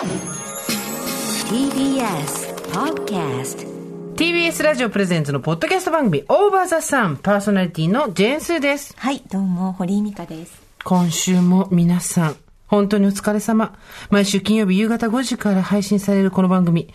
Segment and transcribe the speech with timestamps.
[0.00, 0.16] TBS
[2.72, 3.66] Podcast
[4.14, 8.94] TBS ラジオプレゼンツのポッドキャスト番組オーバーザさんパーソナリティのジェーンスーです。
[8.96, 10.62] はい、どうも、堀井美香です。
[10.84, 12.36] 今週も皆さん、
[12.66, 13.78] 本当にお疲れ様。
[14.08, 16.88] 毎週金曜日夕方5時から配信されるこの番組。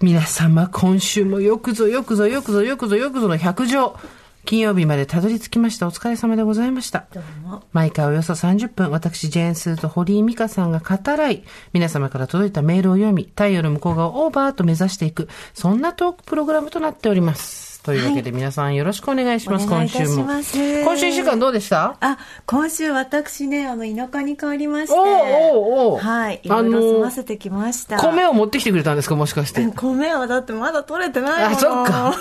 [0.00, 3.98] 皆様、今週もよくぞよくぞよくぞよくぞよくぞの100条。
[4.44, 5.86] 金曜日までたどり着きました。
[5.86, 7.04] お疲れ様でございました。
[7.12, 7.62] どうも。
[7.72, 17.82] 毎回およそ30分、私、ジェーンスーと堀井美香さんが語らい、皆様から届いたメールを読み、太陽の向こう側をオーバーと目指していく、そんなトークプログラムとなっております。
[17.82, 20.24] というわけで、皆さんよろしくお願いします、お願い今週も。
[20.24, 21.96] 今週一週間どうでした？
[22.00, 24.98] あ、今週私ね、あの、田舎に変わりまして。
[24.98, 27.98] おうおうおうはい、いあのろいろ済ませてきました。
[27.98, 29.64] 米を持ってきてくれたんですかもしかして。
[29.76, 32.14] 米はだってまだ取れてないもあ、のそっか。。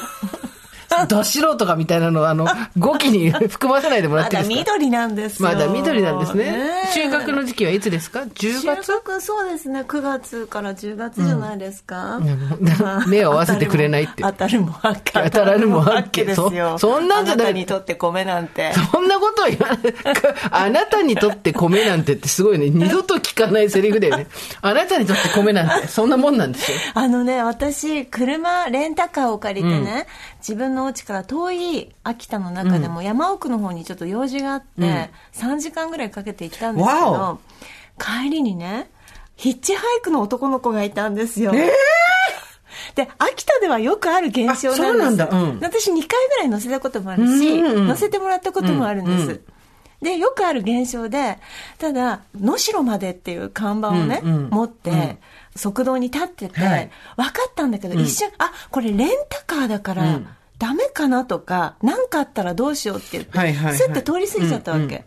[1.07, 4.73] ど素人かみたいなのを、あの、 語気に 含ませないでもらまだっていいですか？
[4.77, 5.49] 緑なんですよ。
[5.49, 6.45] まだ緑なんですね。
[6.89, 12.17] え収穫の時期はいつですか ?10 収月穫そうですね、9月から10月じゃないですか。
[12.17, 12.21] う
[13.07, 16.77] ん目を合わせてくれないって当たるも当た当たらぬも八卦ですよ。
[16.77, 18.73] そそんなんじゃないあなたにとって米なんて。
[18.91, 19.77] そんなことを言わない。
[20.51, 22.69] あなたにとって米なんてってすごいね。
[22.69, 24.27] 二度と聞かないセリフだよね。
[24.61, 26.77] あなたにとって米なんて、そんなもんなんですよ。
[26.95, 30.07] あのね、私、車、レンタカーを借りてね、
[30.39, 37.39] 自分の家から遠い秋田の中でも山奥の方にちょっと用事があって、3時間ぐらいかけて行ったんですけわど、
[37.97, 38.89] 帰りにね、
[39.35, 41.51] ヒッチハイクの男の子がいたんですよ。
[42.95, 44.81] で、秋田ではよくある現象なんです。
[44.81, 45.29] うなんだ。
[45.29, 45.59] うん。
[45.61, 47.87] 私2回ぐらい乗せたこともあるし、うんうんうん。
[47.87, 49.23] 乗せてもらったこともあるんです。
[49.23, 49.41] うんうん。
[50.01, 51.39] で、よくある現象で、
[51.77, 54.49] ただ、能代までっていう看板をね、うんうん。
[54.49, 55.17] 持って、うん
[55.59, 60.27] 側道に立ってて、はい分かったんだけど、一瞬、あ、これレンタカーだから、うん
[60.59, 65.05] ダメかなとか、何かあったらどうしようって言って、はいはいはいスッて通り過ぎちゃったわけ。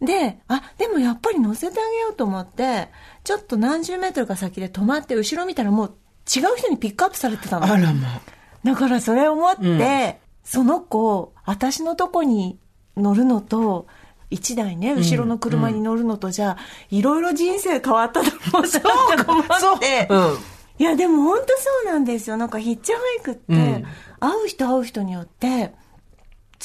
[0.00, 2.88] で、あ、でもやっぱり乗せてあげようと思って、
[3.24, 7.66] ちょっと何十メートルか先で止まって、後ろ見たらもう違う人にピックアップされてたの。
[7.66, 8.20] あらまあ。
[8.62, 12.60] だからそれを思って、うんその子、私のとこに
[12.96, 13.88] 乗るのと、
[14.30, 16.56] 一台ね、後ろの車に乗るのとじゃ、
[16.90, 18.66] いろいろ人生変わったと思う。
[18.66, 20.06] そう思 って。
[20.10, 20.38] うん。
[20.78, 21.54] いや、でも本当そ
[21.84, 22.36] うなんですよ。
[22.36, 23.84] なんかヒッチハイクって、うん
[24.18, 25.74] 会う人会う人によって、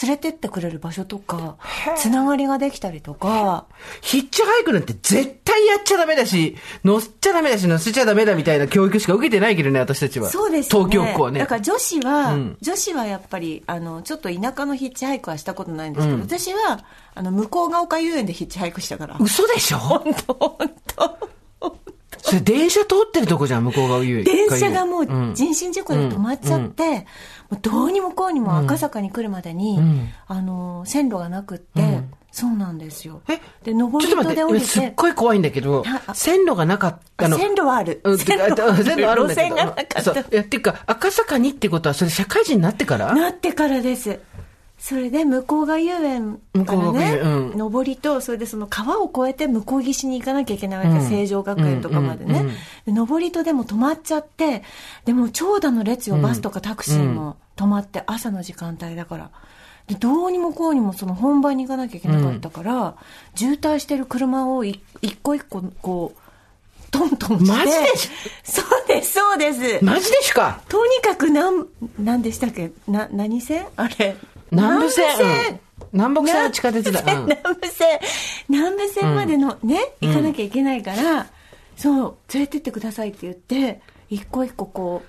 [0.01, 1.57] 連れてってくれる場所とか、
[1.97, 3.65] つながりができたりとか、
[4.01, 10.29] ヒッチハイクなんて絶対やっちゃダメだし、乗っちゃダメだし、乗せちゃダメだみたいな教育しか受けてないけどね、私たちは。
[10.29, 10.91] そうですよね。
[10.93, 11.39] 東京っ子はね。
[11.39, 16.85] だから女子は、うん女子はやっぱり、あの、ちょっと田舎のヒッチハイクはしたことないんですけど、うん私は、
[17.15, 19.17] あの、向こうが丘遊園でヒッチハイクしたから。
[19.19, 19.77] 嘘でしょ？
[19.79, 21.17] 本当本当
[22.21, 24.23] それ電車通ってるとこじゃん、向こう側遊園。
[24.23, 25.33] 電車がもううん。
[25.35, 27.07] 人身事故で止まっちゃって、
[27.49, 30.09] もうどうにもこうにも赤坂に来るまでに、ん。
[30.27, 32.13] あの、線路がなくって、ん。
[32.31, 33.21] そうなんですよ。
[33.27, 33.41] え？
[33.61, 36.13] で、上り戸で降り今すってごい怖いんだけどは、あ。
[36.13, 37.25] 線路がなかった。
[37.25, 37.99] あ線路はある。
[38.05, 38.61] うん線路。
[38.61, 39.51] はある線路あるんだけど。
[39.51, 40.21] 路線がなかった。
[40.21, 43.13] っていうか、赤坂にってことは、それ社会人になってから？
[43.13, 44.17] なってからです。
[44.83, 52.47] それで向こうが遊園からね、園うん上りと、それでその川を越えて向こう岸に行かなきゃいけないわけ、うん成城学園とかまでね。
[52.87, 54.63] うん上りとでも止まっちゃって、
[55.05, 59.29] でも長蛇の列よ、バスとかタクシーも止まって、朝の時間帯だから。
[59.87, 62.95] でどうにもこうにもその本番に行かなきゃいけなかったから、
[63.35, 66.19] 渋滞してる車をい一個一個こう、
[66.89, 67.51] トントンして。
[67.51, 67.71] マジで？
[67.97, 68.09] し
[68.43, 69.85] そうです、そうです。
[69.85, 70.61] マジでしか？
[70.69, 71.67] とにかくなん、
[71.99, 72.71] なんでしたっけ？
[72.87, 73.67] な、何線？
[73.75, 74.17] あれ。
[74.51, 75.59] 南部線。
[75.93, 76.99] 南北線は地下鉄だ。
[77.01, 77.25] うん。
[77.25, 77.99] 南部線、
[78.47, 81.27] 南部線までのね、行かなきゃいけないから、
[81.75, 85.07] そう、連れてってくださいって言って、一個一個こう、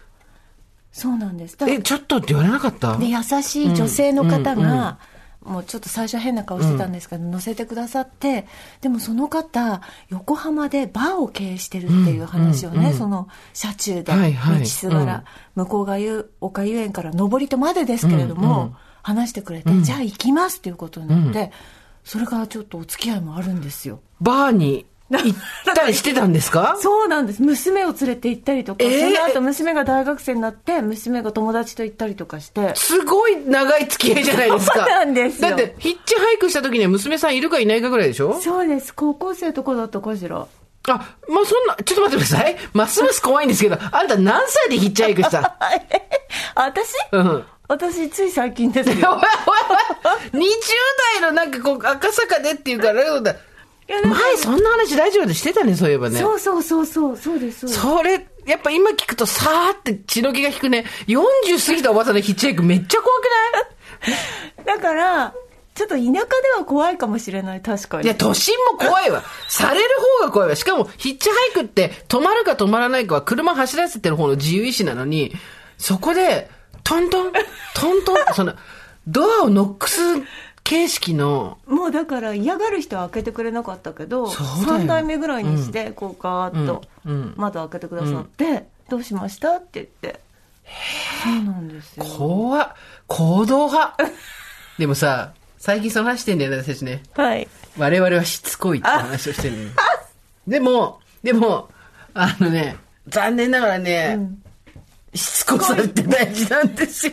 [0.91, 1.56] そうなんです。
[1.66, 2.97] え、ちょっとって言われなかった？
[2.97, 4.98] で、優しい女性の方が、
[5.42, 8.47] もうちょっと最初変な顔してたんですけど、乗せてくださって、
[8.80, 15.24] でもその方、横浜でバーを経営してるっていう話をね、その車中で、道すがら、
[15.54, 21.50] 向こうがゆ丘遊園から上り戸までですけれども、話してくれて、じゃあ行きますっていうことになって、
[22.04, 24.00] それからちょっとお付き合いもあるんですよ。
[24.20, 25.38] バーに行っ
[25.74, 26.76] たりしてたんですか？
[26.80, 27.42] そうなんです。
[27.42, 34.78] 娘を連れて行ったりとか、えーその後娘が大学生になって、娘が友達と行ったりとかして、すごい長い付き合いじゃないですか。
[34.80, 38.41] そうなんですよだって、ヒッチハイクした時には娘さんいるかいないかぐらいでしょ？
[38.41, 38.94] そうです。
[38.94, 40.47] 高校生とかだったかしら。
[40.88, 40.94] あ、
[41.28, 42.56] まあそんな、ちょっと待ってください。
[42.74, 45.56] ますます怖いんですけど、あんた何歳でヒッチハイクした？
[45.60, 45.70] あ
[46.66, 46.94] 私？
[47.12, 47.44] うん。
[47.68, 48.94] 私、つい最近ですよ。
[49.16, 49.20] おい
[50.32, 50.40] 20
[51.20, 55.64] 代のなんかこう、赤坂でっていうから、いやなんか前そんな話ラジオでしてた？
[55.64, 56.18] ね、そういえばね。
[56.18, 57.80] そうそうそうそう、そうです、そうです。
[57.80, 60.84] それ、やっぱ今聞くとさーって血の気が引くね。
[61.06, 63.24] 40過ぎたおばさんのヒッチハイクめっちゃ怖く
[64.66, 64.76] ない？
[64.78, 65.34] だから、
[65.74, 66.19] ちょっと田舎で
[66.59, 68.04] は怖いかもしれない、確かに。
[68.04, 69.22] いや、都心も怖いわ。
[69.48, 69.89] される
[70.21, 70.57] 方が怖いわ。
[70.57, 75.33] しかも、ヒッチハイクって止まるか止まらないかは車走らせてる方の自由意志なのに、
[75.78, 76.51] そこで、
[76.84, 77.33] トントン、
[77.74, 78.54] トントンその、
[79.07, 80.01] ドアをノックス
[80.63, 86.83] 形式の、もうだから嫌がる人は開けてくれなかったけど、そうだよ3台目ぐらいにして、こうガーッと
[87.36, 90.21] 窓開けてくださって、どうしましたって言って。
[91.25, 92.04] そうなんですよ。
[92.04, 92.75] 怖っ
[93.07, 93.97] 行動派。
[94.78, 97.04] でもさ、最近その話してんだよね、私たちね。
[97.14, 97.47] はい。
[97.78, 99.70] 我々はしつこいって話をしてるのよ。
[100.44, 101.68] でも、でも、
[102.14, 102.76] あのね、
[103.06, 104.18] 残念ながらね、
[105.14, 107.12] しつこさって大事なんですよ。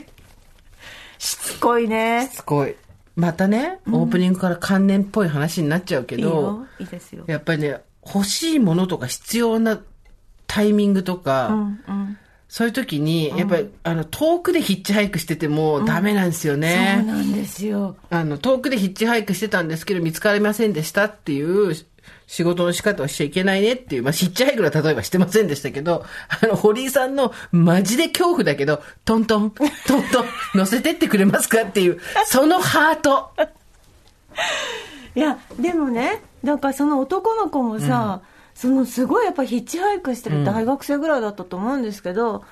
[1.20, 2.28] しつこいね。
[2.34, 2.76] すごい。
[3.16, 6.68] またね、オープニングから関連っぽい話になっちゃうけどよ、。
[6.80, 7.26] いいですよ。
[7.28, 9.80] やっぱりね、欲しいものとか必要な
[10.48, 12.18] タイミングとか、うんうん。
[12.50, 17.04] そういう時に、やっぱり、あの、遠くでヒッチハイクしててもダメなんですよそうね。
[17.06, 17.96] なんですよ。
[18.10, 21.76] あの、遠くでヒッチハイクしてたんですけど、見つかりませんでしたっていう
[22.26, 26.04] 仕事の仕方をしちゃいけないねっていう、まあ、ヒッチハイクは例えばしてませんでしたけど、
[26.44, 29.70] あの、堀井さんのマジで恐怖だけど、トントン、トン
[30.12, 30.26] トン、
[30.56, 33.30] 乗せてってくれますかっていう、そのハート。
[35.14, 38.22] いや、でもね、だからその男の子もさ、
[38.60, 42.44] そのすごいやっぱヒッチハイクしてる大学生ぐらいだったと思うんですけど、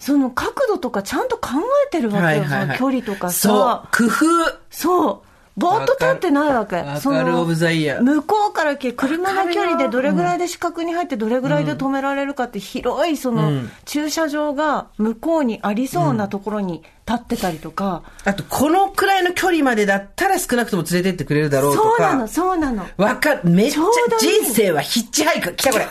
[0.00, 1.50] その角度とかちゃんと考
[1.86, 4.24] えてるわけよ、その距離とかそうさ。、工夫。
[4.68, 5.33] そう。
[5.56, 6.76] ぼーっと立ってないわけ。
[6.76, 18.02] わかるそのわかるオブザイヤー向こうから来て車の距離でどれぐらいで死角に入ってどれぐらいで止められるかって広いそのうん駐車場が向こうにありそうなところに立ってたりとか。
[18.24, 21.88] あと、このくらいの距離までだったら少なくとも連れてってくれるだろうとか。
[21.88, 22.86] そうなの、そうなの。
[22.96, 23.40] わかる。
[23.44, 23.82] めっちゃ
[24.18, 25.54] 人生はヒッチハイク。
[25.54, 25.86] 来たこれ。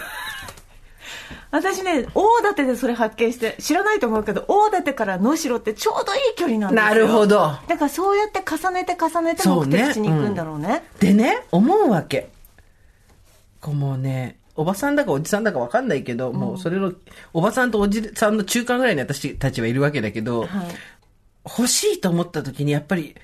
[1.54, 6.90] 私ね、大館でそれ発見して、知らないと思うけど、大館から能代ってちょうどいい距離なんですよ。
[6.90, 7.36] なるほど。
[7.68, 10.84] だからそうやって重ねて重ねて目的地に行くんだろうね。
[11.00, 12.30] でね、思うわけ。
[13.62, 16.92] こうもうね、おばさんだかおじさんだかわかんないけど、もうそれの、
[17.34, 20.50] おばさんとおじさんの中間ぐらいに私たちはいるわけだけど、はい。
[21.46, 23.16] 欲しいと思った時にやっぱり、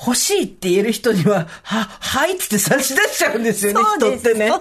[0.00, 4.52] 欲しいって言える人には、は、はいっつって差し出しちゃうんですよね、そうです人ってね。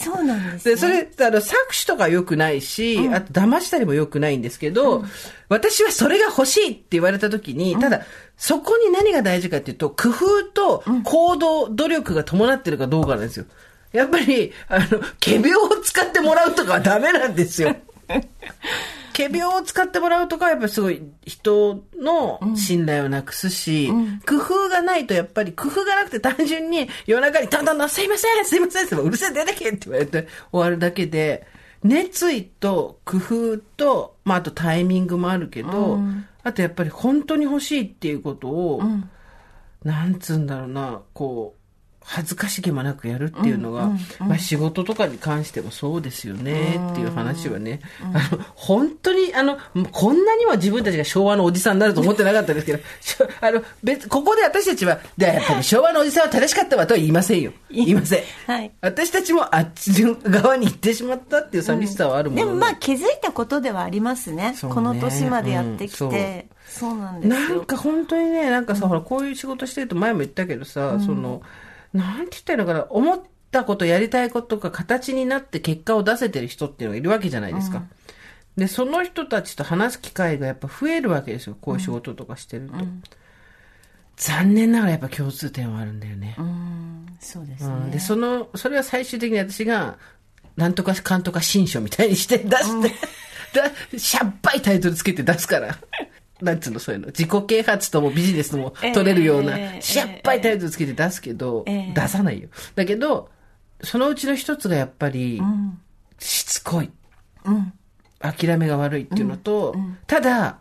[0.00, 0.76] そうなんです、で、ね。
[0.76, 5.04] それ、あの、搾取とか良くないし、あと騙したりも良くないんですけど、
[5.48, 8.02] 私はそれが欲しいって言われた時に、ただ、
[8.36, 13.44] そこに何が大事かっていうと、工夫と行動、努力が伴ってるかどうかなんですよ。
[13.92, 14.86] やっぱり、あの、
[15.20, 17.76] 仮病を使ってもらうとかはダメなんですよ。
[19.12, 23.90] 仮病を使ってもらうとかはやっぱりすごい人の信頼をなくすし、
[24.26, 31.46] 工夫がないとやっぱり工夫がなくて単純に夜中にトントントンすいませんすいませんってうるせえ出てけって言われて終わるだけで、
[31.82, 35.98] 熱意と工夫と、まああとタイミングもあるけど、
[36.42, 38.82] あとやっぱり本当に欲しいっていうことを、
[39.84, 41.59] なんつうんだろうな、こう、
[42.12, 47.78] 恥ずかしげもなくやるっていうのが、まあ仕事とかに関してもそうですよねっていう話はね、
[48.12, 49.58] あの、本当に、あの、
[49.92, 52.80] こんなにも自分たちが昭和のおじさんになると思ってなかったですけど、
[53.40, 57.52] あの、別、ここで私たちは、で、やっぱり昭和のおじさんは正しかったわとは言いませんよ。
[57.70, 58.22] 言いません。
[58.46, 64.52] はい私たちもあっちの側に行ってしまったっていう寂しさはあるものでもまあ気づいたことではありますね。
[64.52, 66.04] ねこの年までやってきて。
[66.04, 67.56] うんそうなんですよ。
[67.56, 71.42] なんか本当にね、なんかさ、ほら、こういう仕事してると前も言ったけどさ、その、
[71.92, 77.82] なんて言ったらいいのかな、思ったこと、やりたいことが形になって結果を出せてる人っていうのがいるわけじゃないですか。
[78.56, 82.74] で、その人たちと話す機会がやっぱ増えるわけですよ、こういう仕事とかしてると。
[84.16, 86.36] 残念ながらやっぱ共通点はあるんだよね。
[86.38, 87.74] うん、そうですね。
[87.74, 89.98] うんで、その、それは最終的に私が、
[90.56, 92.92] なんとかかんとか新書みたいにして出して、
[93.54, 95.78] だしゃっぱいタイトルつけて出すから。
[96.42, 97.06] なんつうの、そういうの。
[97.08, 102.48] 自己啓発ともビジネスとも取れるような、ええしゃっぱいタイトルつけて出すけど、ええ出さないよ。
[102.74, 103.30] だけど、
[103.82, 105.78] そのうちの一つがやっぱり、うん、
[106.18, 106.90] しつこい。
[107.44, 107.72] うん、
[108.18, 109.74] 諦めが悪いっていうのと、
[110.06, 110.58] ただ、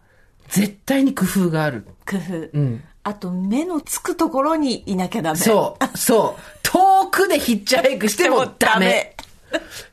[0.48, 1.86] 絶対に工夫がある。
[2.06, 2.50] 工夫。
[2.54, 2.84] うん。
[3.04, 5.38] あと、目のつくところにいなきゃダメ。
[5.38, 6.42] そう、そう。
[6.64, 9.16] 遠くでヒッチハイクしてもダメ。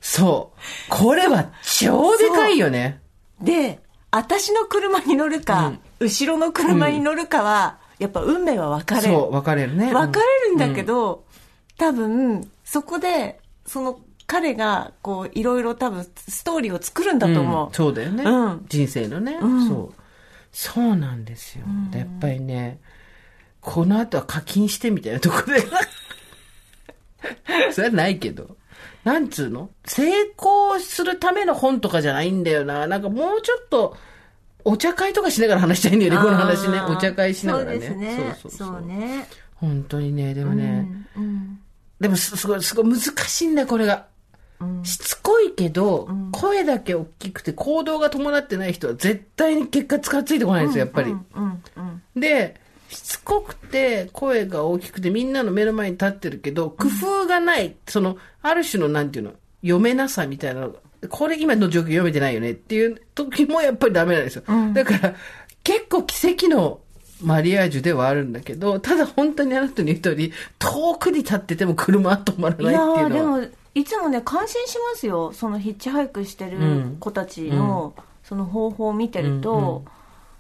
[0.01, 0.61] そう。
[0.91, 3.01] これは超でかいよね。
[3.41, 3.81] で、
[4.17, 9.09] 私の車に乗るか、後ろの車に乗るかは、やっぱ運命は分かれる。
[9.09, 9.93] そう、分かれるね。
[9.93, 11.25] 分かれるんだけど、
[11.77, 17.67] 多分、そこで、その彼が、こう、いろいろ多分、ストーリーを作るんだと思う。
[17.67, 19.37] うんそうだよね、うん人生のね、
[19.69, 20.03] そう。
[20.51, 21.67] そうなんですよ。
[21.91, 22.81] でやっぱりね、
[23.61, 25.67] この後は課金してみたいなところで。
[27.71, 28.57] それはないけど。
[29.07, 29.71] なんつうの？
[29.85, 30.03] 成
[30.37, 32.89] 功するための本とかじゃないんだよな。
[32.89, 33.97] なんかもうちょっと、
[34.65, 36.81] お茶会とかしながら話したいんだよね、この話ね。
[36.81, 37.73] お茶会しながらね。
[37.73, 38.37] そうですね。
[38.43, 39.29] そうそうそうね。
[39.55, 41.61] 本当にね、でもね、うん
[42.01, 44.07] でもすすごい、すごい難しいんだよ、これが。
[44.83, 51.13] しつこいけど、声だけ大きくて行動が伴ってない人は絶対に結果つかついてこないんですよ、やっぱり。
[51.13, 51.81] うんうんう
[52.19, 60.79] んで、しつこくて、声が大きくて、みんなの目の前に立ってるけど、工夫がない、その、ある種の、なんていうの、読めなさみたいなのが
[61.09, 64.45] これ今の状況読めてないよねっていう時もやっぱりダメなんですよ。
[64.73, 65.15] だから、
[65.63, 66.81] 結構奇跡の
[67.21, 73.39] マリアージュではあるんだけど、ただ本当にあなたの言う通り、遠くに立ってても車は止まらないいやっていうのは。
[73.39, 75.33] ーでもいつもね感心しますよ。
[75.33, 79.85] そのヒッチハイクしてる子たちの、その方法を見てると、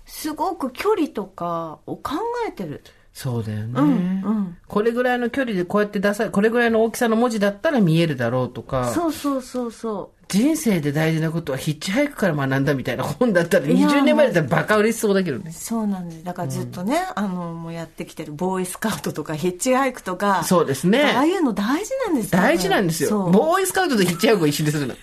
[0.07, 2.13] すごく距離とかを考
[2.49, 2.83] えてる
[3.13, 8.93] そうだよね、うんうんこれぐらいの距離でこうやって出さこれぐらいの大きさの文字だったら見えるだろうとか。
[8.93, 15.53] そうそうそうそ人生で大事なことはヒッチハイクから学んだみたいな本だったらいや20年前だったらバカ嬉しそうだけどねう。
[15.53, 23.31] そうなんですだからずっとね、あのもうやってきてるボーイスカウトとかヒッチハイクとかそうですねああいうの大事なんです多分大事なんですよ。
[23.31, 24.95] ボーイスカウトとヒッチハイクを一緒にするの。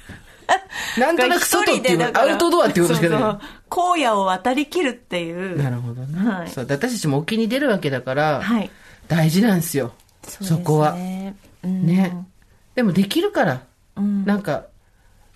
[0.97, 3.21] なんとなく外っていうのはアウトドアっていうことしかない。
[3.69, 6.29] 荒野を渡りきるっていうなるほどね。
[6.29, 8.69] はいそうで私たちも沖に出るわけだから、はい
[9.07, 9.93] 大事なんですよ。
[10.23, 10.93] そそこは。
[10.93, 12.15] ねうんね。
[12.75, 13.63] でもできるから。
[13.95, 14.65] うんなんか、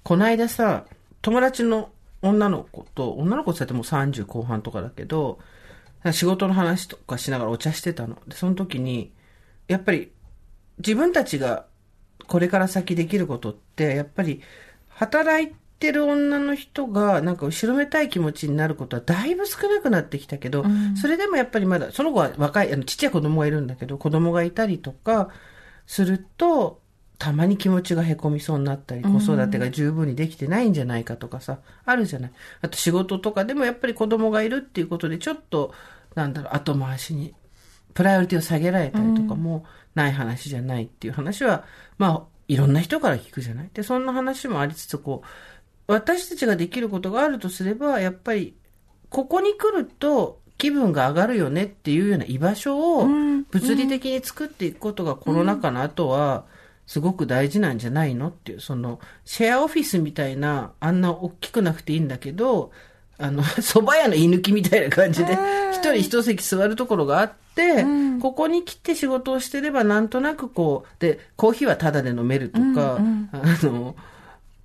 [0.04, 0.86] この間さ、
[1.22, 1.90] 友達の
[2.22, 5.40] 女の子と、女の子って言ってもう30後半とかだけど、
[6.12, 8.18] 仕事の話とかしながらお茶してたの。
[8.28, 9.12] で、その時に、
[9.68, 10.12] やっぱり
[10.80, 11.66] 自分たちが
[12.28, 14.42] これから先できることって、やっぱり
[14.98, 20.66] 働いてる女の人がなんか後ろめたい気持ちになることはだいぶ少なくなってきたけど、
[21.00, 25.30] それでもやっぱりまだ、その子は若い、あのちっちゃい子供がいるんだけど、子供がいたりとか
[25.86, 26.82] すると、
[27.20, 32.32] たまに気持ちがへこみそうになったり、子育てが十分にできてないんじゃないかとかさ、あるじゃない。
[32.62, 35.74] あと仕事とかでもやっぱり子供がいるっていうことで、ちょっと、
[36.16, 37.36] なんだろう、後回しに、
[37.94, 41.66] プライオリティを下げられたりとかもない話じゃないっていう話は、
[41.98, 43.70] まあ、いろんな人から聞くじゃない？
[43.74, 45.28] で、そんな話もありつつ、こう、
[45.92, 48.56] 私たちができることがあるとすれば、やっぱり、
[49.10, 56.46] ここに来ると気分が上がるよねっていうような居場所をん物理的に作っていくことがコロナ禍の後は、
[56.86, 62.72] すごく大事なんじゃないのっていう、その、シェアオフィスみたいな、あんな大きくなくていいんだけど、
[63.18, 65.38] あの、 蕎麦屋の居抜きみたいな感じで、
[65.72, 67.86] 一人一席座るところがあって、
[68.22, 73.00] ここに来て仕事をしてればなんとなくこう、で、コーヒーはタダで飲めるとか、
[73.32, 73.96] あの、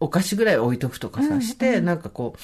[0.00, 2.40] お菓子ぐらい置いとくとかさして、なんかこう、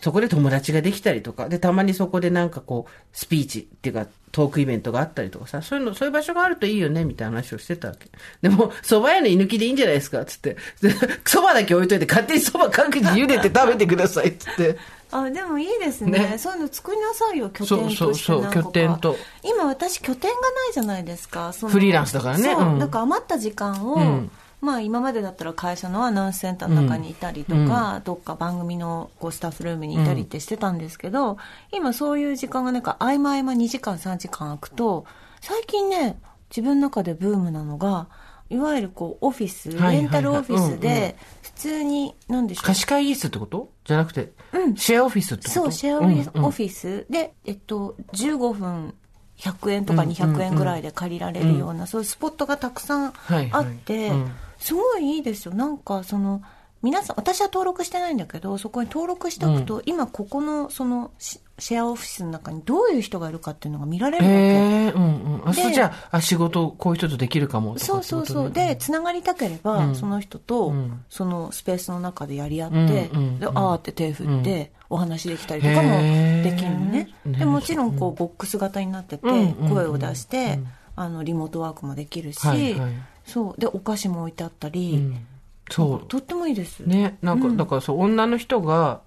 [0.00, 8.08] そこで友達ができたりとか、で、たまにそこでなんかこう、スピーチっていうか、トークイベントがあったりとかさ、そういうの、そういう場所があるといいよね、みたいな話をしてたわけ。
[8.40, 10.56] でも、蕎麦屋の居抜きでいいんじゃないですか、つって。
[10.80, 10.90] で
[11.24, 14.76] 蕎麦だけ置いといて、勝手に蕎麦各自茹でて食べてください、つって。
[15.10, 16.30] あでもいいですね。
[16.30, 16.38] ね。
[16.38, 19.16] そういうの作りなさいよ拠点としてそうそうそう拠点と。
[19.42, 22.52] 今私拠点がないじゃないですかフリーランスだからね。
[22.52, 22.78] そう、うん。
[22.78, 24.30] だから余った時間を、うん。
[24.60, 31.38] まあ今までだったら会社のアナウンスセンターの中にいたりとか、どっか番組のこうスタッフルームにいたりってしてたんですけど、
[31.72, 35.06] 今そういう時間がなんか合間合間2時間3時間空くと
[35.40, 36.18] 最近ね
[36.50, 38.08] 自分の中でブームなのが
[38.50, 42.64] いわゆるこうオフィス、レンタルオフィスで普通に何でしょう？
[42.64, 43.70] 貸し会議室ってこと？
[43.84, 45.60] じゃなくて、うんシェアオフィスってこと？
[45.62, 46.44] そう、シェアオフィス,、うんうん。
[46.46, 48.94] オフィスで、えっと、15分
[49.38, 53.12] 100円とか200円ぐらいで借りられるような、そういうスポットがたくさん
[53.52, 54.32] あって、うん。
[54.58, 55.54] すごいいいですよ。
[55.54, 56.42] なんか、その、
[56.82, 64.36] 皆さん、私は登録してないんだけど、そこに登録しておくと、今ここの、その、シシェアオフィスの中にどういう人がいるかっていうのが見られるわけ。
[64.36, 64.40] へ
[64.86, 65.06] え、うんう
[65.38, 65.42] ん。
[65.44, 68.52] あ、でそうじゃあ、あ、仕事、こういう人とできるかもとかそうってことねそうそう。
[68.52, 71.04] で、つながりたければ、その人と、ん。
[71.10, 77.08] そのスペースの中でやり合って、うんうんで、あーって手振って、お話できたりとかもできるのね。
[77.24, 79.68] ねで、もちろん、こう、ボックス型になってて、うんうん。
[79.68, 80.60] 声を出して、
[80.94, 82.92] あの、リモートワークもできるし、はいはい。
[83.26, 83.60] そう。
[83.60, 85.26] で、お菓子も置いてあったり、うん
[85.70, 86.08] そう。
[86.08, 86.80] とってもいいです。
[86.80, 89.00] ね、なんか、だからそう、女の人が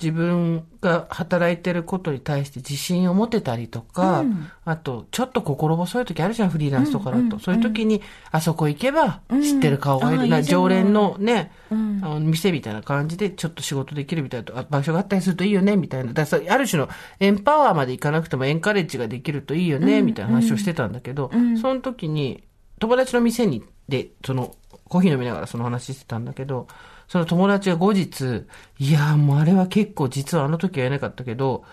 [0.00, 4.48] 自分が働いてることに対して自信を持てたりとか、うん。
[4.64, 7.38] あと、ちょっと心細い時あるじゃん、フリーランスとかだと。
[7.38, 10.26] そういう時に、あそこ行けば知ってる顔がいる。
[10.26, 12.00] な、あいいじゃない常連のね、うん。
[12.02, 16.12] あの店みたいな感じでちょっと仕事できるみたいなあ場所があったりするといいよね、みたいな。
[16.12, 16.88] だからさある種の
[17.20, 22.42] エンパワーまでいかなくてもエンカレッジができるといいよね、みたいな話をしてたんだけど、その時に
[22.80, 24.54] 友達の店に、で、その、
[24.88, 26.66] コーヒー飲みながらその話してたんだけど、
[27.08, 28.46] その友達が後日、
[28.78, 31.64] いやーもうあれは結構実はあの時は言えなかったけど、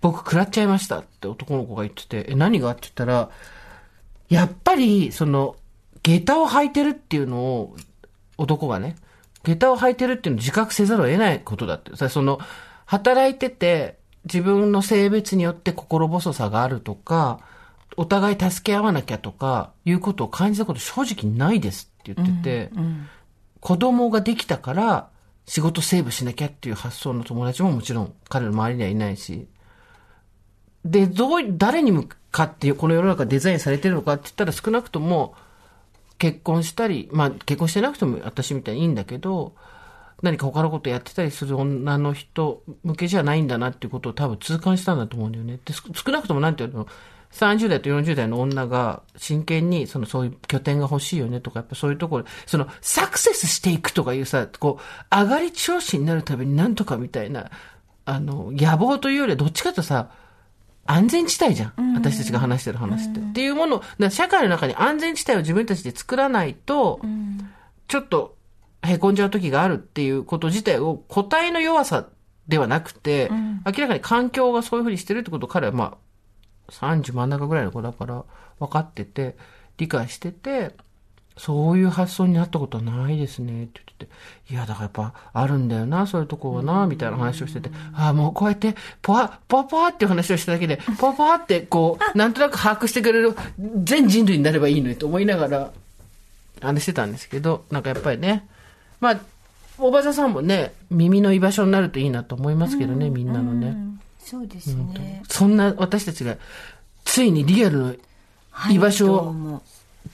[0.00, 2.70] 僕食らっちゃいましたって男の子が言ってて、え、何が？
[2.70, 3.30] って言ったら、
[4.28, 5.56] やっぱり、その、
[6.02, 7.76] 下駄を履いてるっていうのを、
[8.38, 8.96] 男がね、
[9.42, 11.94] 下駄を履いてるっていうのを自覚せざるを得ないことだって。
[12.08, 12.38] その、
[12.86, 17.40] 働いてて、自分の性別によって心細さがあるとか、
[17.96, 22.70] お互い助け合わなきゃとか、いうことを感じたこと正直ないですって言ってて、
[23.60, 25.08] 子供ができたから
[25.46, 29.46] 仕事セーブしなきゃっていう発想の友達ももちろん彼の周りにはいないし、
[30.84, 35.34] で、どう、誰に向かってこの世の中デザインされてるのかって言ったら少なくとも
[36.18, 39.54] 結婚したり、まあ結婚してなくても私みたいにいいんだけど、
[40.22, 45.58] 何か他のことやってたりする女の人向けじゃないんだなっていうことを多分痛感したんだと思うんだよね。
[45.64, 46.86] で、少なくともなんていうの、
[47.32, 57.50] 30代と40代の女が真剣にそのそういう拠点が欲しいよねとか、やっぱそういうところ、そのサクセスしていくとかいうさ、こう、上がり調子になるためになんとかみたいな、
[58.04, 60.10] あの、野望というよりはどっちかとさ、
[60.86, 61.94] 安全地帯じゃん。
[61.94, 63.20] 私たちが話してる話って。
[63.20, 67.00] っていうもの、社会の中に安全地帯を自分たちで作らないと、
[67.86, 68.36] ちょっと
[68.82, 72.08] 凹んじゃう時があるっていうこと自体を個体の弱さ
[72.48, 73.30] ではなくて、
[73.64, 75.96] 明らかに環境がそういうふうにしてるってことを彼はまあ、
[76.70, 78.24] 30真ん中ぐらいの子だから
[78.58, 79.36] 分かってて、
[79.78, 80.74] 理解してて、
[81.36, 84.12] そういう発想になったことはないですね、って言ってて。
[84.52, 87.70] いや、だからやっぱあるんだよな、そういうとこはな、みたいな話をしてて。
[87.94, 93.34] ああ、もうこうやって、ポワ、ポワポワっていう話をしただけで、ポワポワってこう、なんとなく把握してくれる
[93.84, 95.72] 全人類になればいいのにと思いながら、
[96.60, 98.46] 話してたんですけど、なんかやっぱりね、
[99.00, 99.20] まあ、
[99.78, 103.76] おばざさんもね、耳の居場所になるといいなと思いますけどね、みんなのね。
[104.24, 105.22] そうですね。
[105.28, 106.36] そんな私たちが、
[107.04, 107.94] ついにリアルの
[108.70, 109.62] 居場所をも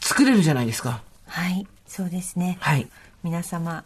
[0.00, 1.02] 作れるじゃないですか。
[1.26, 2.56] はい、そうですね。
[2.60, 2.88] はい。
[3.22, 3.84] 皆様、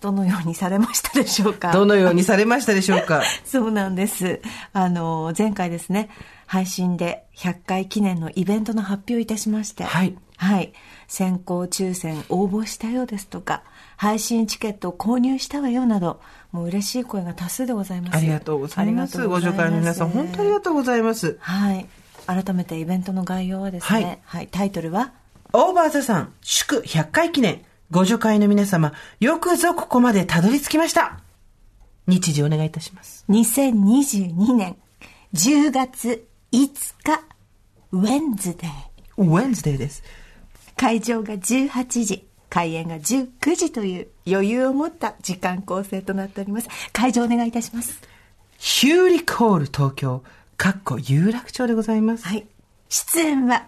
[0.00, 1.70] どのようにされましたでしょうか？
[1.72, 3.22] どのようにされましたでしょうか？
[3.46, 4.40] そうなんです。
[4.72, 6.10] あの、前回ですね、
[6.46, 10.16] 配信で100回記念のイベントの発表いたしまして、はい。
[10.36, 10.72] はい。
[11.08, 13.62] 先行抽選応募したようですとか、
[13.96, 16.20] 配信チケットを購入したわよなど、
[16.52, 18.16] もう嬉しい声が多数でございます。
[18.16, 19.26] ありがとうございます。
[19.26, 21.38] ご助会の皆さん、本当にありがとうございます。
[21.40, 21.86] はい。
[22.26, 25.12] 改めてイベントの概要はですね、はい、タイトルは、
[25.52, 31.20] オーバーザさん、祝100回記念、ご助会の皆様、よくぞここまでたどり着きました。
[32.08, 33.24] 日時お願いいたします。
[33.28, 34.76] 2022年
[35.34, 37.22] 10月5日、
[37.92, 38.70] ウェンズデー。
[39.16, 40.02] Wednesday です。
[40.76, 46.68] 会場が18時、開演が19時という余裕を持った時間構成となっております。
[46.92, 48.00] 会場お願いいたします。
[48.58, 50.22] ヒューリックホール東京、
[50.56, 52.26] かっこ有楽町でございます。
[52.26, 52.46] はい。
[52.88, 53.66] 出演は、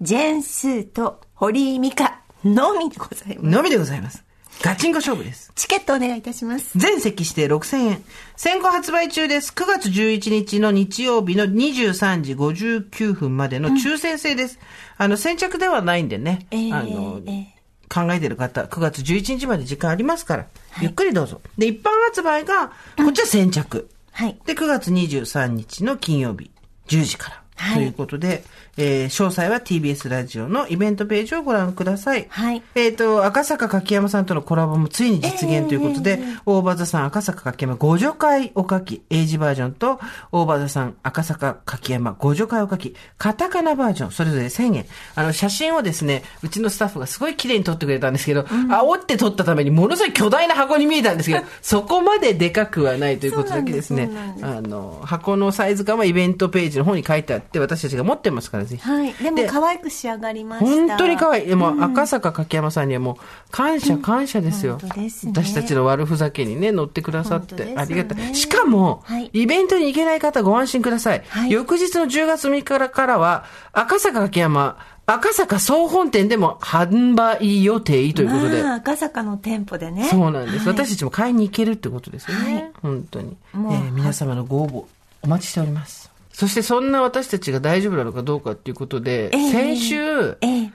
[0.00, 3.46] ジェーン・スーと堀井美香のみでございます。
[3.46, 4.24] のみでございます。
[4.62, 5.50] ガチンコ勝負です。
[5.54, 6.76] チケットお願いいたします。
[6.76, 8.04] 全席指定6000円。
[8.36, 9.52] 先行発売中です。
[9.52, 14.58] 9月11日の日曜日の23時59分までの抽選制です。
[14.98, 16.46] あの、先着ではないんでね。
[16.50, 17.44] えーあの、えー
[17.92, 20.46] 考えてる方、9月11日まで時間ありますから、
[20.80, 21.40] ゆっくりどうぞ。
[21.58, 23.90] で、一般発売が、こっちは先着。
[24.12, 24.38] はい。
[24.46, 26.52] で、9月23日の金曜日、
[26.86, 27.42] 10時から。
[27.56, 28.44] はいということで、
[28.82, 32.26] えー詳細は TBS ラジオのイベントページをご覧ください。
[32.30, 40.00] はいえっ、と、赤坂柿山さんとのコラボもついに実現ということで、大場座さん赤坂柿山ご助会おかき、英字バージョンと、
[40.32, 44.86] 大場座さん赤坂柿山ご助会おかき、カタカナバージョン、それぞれ1000円。
[45.14, 54.44] あの、写真をですね、うちのスタッフがすごい綺麗に撮ってくれたんですけど、煽って撮ったためにものすごい巨大な箱に見えたんですけど、そこまででかくはないということだけですねす。
[54.46, 58.82] あの、箱のサイズ感はイベントページの方に書いてあって、私たちが持ってますから、ぜひ。
[58.82, 59.12] はい。
[59.14, 60.66] でもで可愛く仕上がりました。
[60.66, 61.46] 本当に可愛い。
[61.46, 63.16] でも、赤坂柿山さんにはもう、
[63.50, 64.78] 感謝感謝ですよ。
[64.80, 68.34] 本当ですね私たちの悪ふざけにね、乗ってくださって、ありがたい。
[68.34, 71.22] しかも、はいイベントに行けない方ご安心ください。
[71.28, 78.62] はい翌日の10月6日からは、赤坂柿山、赤坂総本店でも販売予定ということで。
[78.62, 80.04] まあ、赤坂の店舗でね。
[80.08, 82.54] そうなんです、はい私たちも買いに行けるってことですよね。
[82.54, 83.36] はい本当に。
[83.54, 84.84] え皆様のご応募、
[85.22, 86.10] お待ちしております。
[86.40, 90.72] そしてそんな私たちが大丈夫なのかどうかっていうことで、ええ先週、ええ。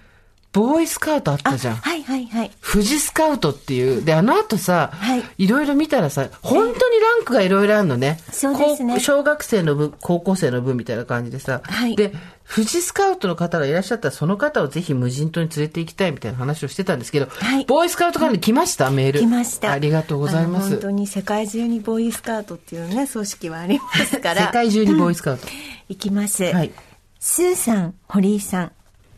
[0.55, 1.75] ボーイスカウトあったじゃん。
[1.75, 2.51] はいはいはい。
[2.61, 4.05] 富士スカウトっていう。
[4.05, 8.19] で、あの後さ、はいいろいろ見たらさ、本当にランクがいろいろあるのね。
[8.31, 11.59] そうですね高小学生の分、高校生の分みたいな感じでさ。
[11.61, 12.13] はいで、
[12.49, 19.19] 富士スカウトの方がいらっしゃったら、その方をぜひ無人島に連れて行きたいみたいな話をしてたんですけど、はいボーイスカウトからに来ました、メール。
[19.19, 19.73] 来ました。
[19.73, 20.79] ありがとうございます本。
[20.79, 24.47] 当に世界中にボーイスカウトっていうね、組織はありますから。
[24.47, 25.45] 世界中にボーイスカウト。
[25.89, 26.45] いきます。
[26.45, 26.71] はい。
[27.19, 28.71] スーさん、堀井さん、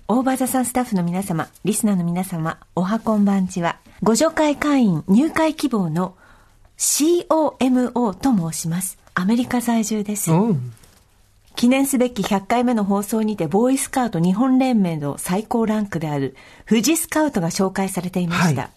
[0.09, 6.15] 大場座さんスタッフの皆様、リスナーの皆様、おはこんばんちは、ご助会会員入会希望の
[6.77, 8.97] COMO と申します。
[9.15, 10.31] アメリカ在住です。
[11.57, 16.37] 記念すべき100回目の放送にて、ボーイスカウト日本連盟の最高ランクである、
[16.69, 18.61] 富士スカウトが紹介されていました。
[18.61, 18.71] はい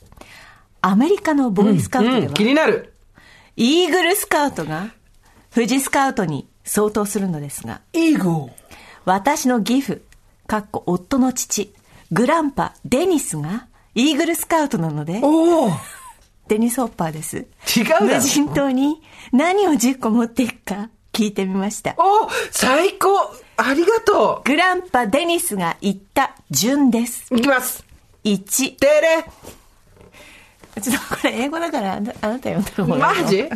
[0.82, 2.94] アメリカのボーイスカウトでは、うん、気になる。
[3.54, 4.94] イーグルスカウトが、
[5.54, 8.48] 富士スカウトに相当するのですが、イーゴ
[9.04, 10.00] 私の義父、
[10.50, 11.72] かっこ夫の父、
[12.10, 15.70] グランパ、デニスが、イーグルスカウトなので、おお
[16.48, 17.36] デニスホッパーです。
[17.36, 21.94] 違う無人島に何を10個持っていくか聞いてみました。
[21.96, 23.32] お最高。
[23.58, 27.32] ありがとグランパ・デニスが言った順です。
[27.32, 27.84] ういきます。
[28.24, 28.74] 1。
[28.74, 33.48] てれちょっとこれ英語だからあなた読んだ方がいいよマジ？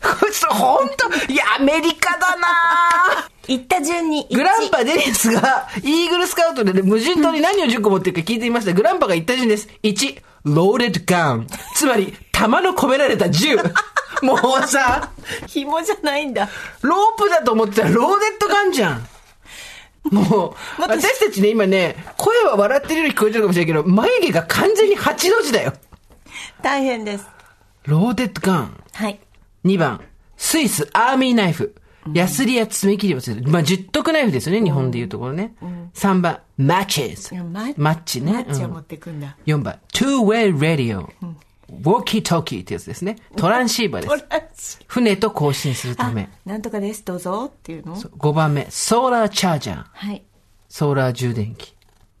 [0.00, 1.32] 本当？
[1.32, 2.48] いや、アメリカだな
[3.46, 4.34] 言った順に1。
[4.34, 8.72] グランパ・デニスが、イーグルスカウトで、ね、無人島に何を10個持っていくか聞いてみました。
[8.72, 9.68] グランパが言った順です。
[9.82, 11.46] 1、ローデッドガン。
[11.74, 13.56] つまり、弾の込められた銃。
[14.22, 15.10] もうさ、
[15.46, 16.48] 紐じゃないんだ。
[16.82, 19.08] ロープだと思ってたらローデッドガンじゃん。
[20.10, 25.72] もう、私たちね、今ね、声は笑ってるように聞こえてるかもしれないけど、眉毛が完全に8の字だよ。
[26.62, 27.26] 大変です。
[27.86, 28.76] ローデッドガン。
[28.92, 29.18] はい。
[29.64, 30.00] 2番、
[30.36, 31.74] スイスアーミーナイフ。
[32.14, 33.42] ヤスリや爪切りをする。
[33.46, 35.54] まあ、十徳ナイフですよね、日本でいうところね。
[35.94, 38.02] 3番、マッチズマッ。
[38.04, 38.32] チね。
[38.32, 39.36] うんマッチを持ってくんだ。
[39.46, 41.06] 4番、two-way radio。
[41.68, 43.16] ウォーキートーキーってやつですね。
[43.36, 44.80] トランシーバーです。
[44.86, 46.28] 船と交信するため。
[46.44, 49.84] なんとかです、どうぞっていうの5番目、ソーラーチャージャー。
[49.92, 50.24] はい。
[50.68, 51.74] ソーラー充電器。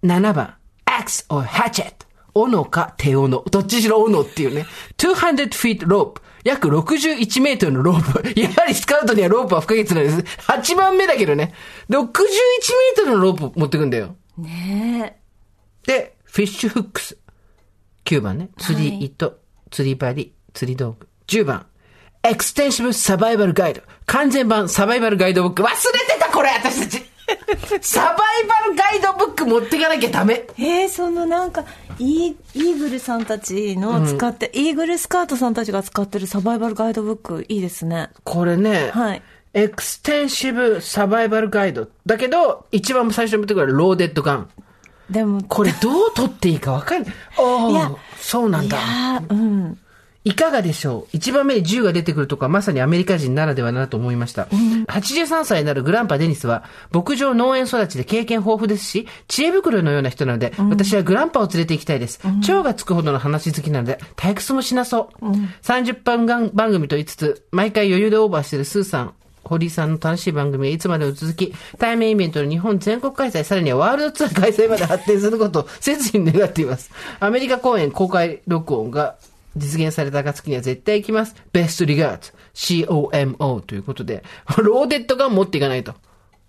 [0.04, 0.54] 7番、
[0.86, 1.94] axe or hatchet。
[2.32, 3.28] 斧か手斧。
[3.28, 4.66] どっちしろ斧っていうね。
[4.98, 6.20] 200 feet rope。
[6.44, 8.32] 約61メートルのロープ。
[8.40, 10.18] やはりスカウトにはロープは不可欠なんです。
[10.46, 11.54] 8番目だけどね。
[11.88, 14.16] 61メートルのロープ持ってくんだよ。
[14.38, 15.20] ね
[15.86, 17.18] で、フィッシュフックス。
[18.04, 18.50] 9番ね。
[18.58, 19.38] 釣り糸、
[19.70, 21.08] 釣り針、釣り道具。
[21.26, 21.66] 10番。
[22.22, 23.82] エクステンシブサバイバルガイド。
[24.06, 25.62] 完全版サバイバルガイドブック。
[25.62, 25.74] 忘れ
[26.06, 27.09] てたこれ私たち
[27.80, 28.16] サバイ
[28.46, 30.46] バルガイドブック持ってかなきゃダメ。
[30.58, 30.82] え。
[30.82, 31.64] えー、そのなんか、
[31.98, 38.10] イーグルさんたちの使って、イーグルスカートさんたちが使ってるサバイバルガイドブック、いいですね。
[38.24, 41.88] これね、はいエクステンシブサバイバルガイド。
[42.06, 44.50] だけど、一番最初に持ってくるローデッドガン。
[45.10, 47.14] でも、これどう取っていいかわかんない。
[47.36, 48.78] お いやー、そうなんだ。
[48.78, 49.78] あーうん。
[50.22, 51.16] いかがでしょう？
[51.16, 54.44] 一番目に銃が出てくるとこはまさにアメリカ人ならではだなと思いました。
[54.44, 62.20] 83歳になるグランパ・デニスは、牧場農園育ちで経験豊富ですし、知恵袋のような人なので、私はグランパを連れて行きたいです。
[62.42, 65.24] 蝶がつくほどの話好きなので、退屈もしなそう。
[65.62, 76.90] 30分番番組と言いつつ、毎回余裕でオーバーしているスーさん、堀井さんの楽しい番組はいつまでも続き、対面イベントの日本全国開催、さらにはワールドツアー開催まで発展することを切に願っています。
[77.20, 79.16] アメリカ公演公開録音が
[79.56, 81.34] 実現された暁には絶対行きます。
[81.52, 84.22] ベストリガード COMO ということで、
[84.58, 85.94] ローデッドガン持っていかないと。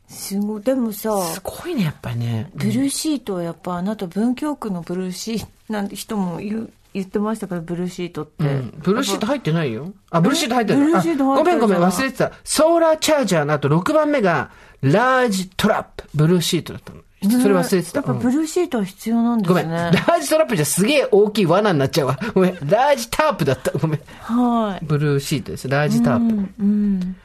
[0.07, 0.61] すごい。
[0.61, 2.51] でもさ、すごいね、やっぱりね。
[2.53, 8.43] ブルーシートはやっぱあなた文京区のブルーシートなんて人も言う言ってましたから、ブルーシートって。
[8.43, 9.93] うんブルーシート入ってないよ。
[10.09, 10.79] あ、ブルーシート入ってる。
[10.79, 12.31] ブルーシート入ってるあごめんごめん、忘れてた。
[12.43, 16.09] ソーラーチャージャーの後6番目が、ラージトラップ。
[16.13, 17.01] ブルーシートだったの。
[17.23, 17.97] それ忘れてた。
[17.99, 19.65] やっぱうんブルーシートは必要なんでごめん。
[19.65, 19.75] すね。
[19.91, 22.19] ラージトラップじゃすげえ大きい罠になっちゃうわ。
[22.33, 22.53] ごめん。
[22.67, 23.71] ラージタープだった。
[23.71, 23.99] ごめん。
[24.21, 24.85] はい。
[24.85, 25.67] ブルーシートです。
[25.67, 26.49] ラージタープ。
[26.59, 27.15] うん。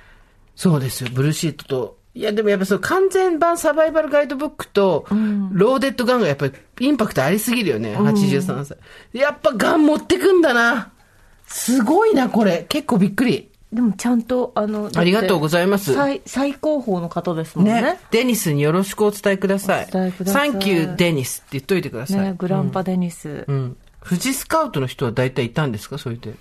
[0.54, 1.10] そうですよ。
[1.12, 1.98] ブルーシートと。
[2.14, 7.94] いや、でもやっぱその完全版サバイバルガイドブックと、ローデッドガンがやっぱりインパクトありすぎるよね。
[7.94, 8.78] 83歳。
[9.12, 10.92] やっぱガン持ってくんだな。
[11.46, 12.64] すごいな、これ。
[12.68, 13.50] 結構びっくり。
[13.72, 17.82] でもちゃんと、あの、ありがとうございます最、最高峰の方ですもんね。
[17.82, 17.98] ね。
[18.10, 19.86] デニスによろしくお伝えください。
[19.88, 22.20] お伝えくださいサンキューデニスって言っといてください。
[22.20, 23.44] ね、グランパデニス。
[23.46, 23.76] うん。
[24.02, 25.98] 富士スカウトの人は大体いたんですか？
[25.98, 26.34] そういうて。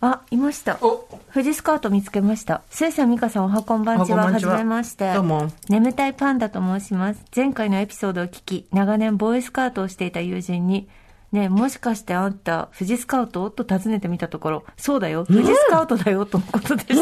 [0.00, 0.78] あ、いました。
[0.80, 2.62] お富士スカート見つけました。
[2.70, 4.24] スーさん、ミカさん、おはこんばんちは。
[4.24, 5.12] はじめまして。
[5.12, 7.22] どうも眠たいパンダと申します。
[7.34, 10.88] 前回のエピソードを聞き、長年ボーイスカートをしていた友人に、
[11.30, 16.94] ねえもしかしてあんた、富士スカウトと尋ねてみたところ、そうだよ、富士スカウトだよ、とのことでした。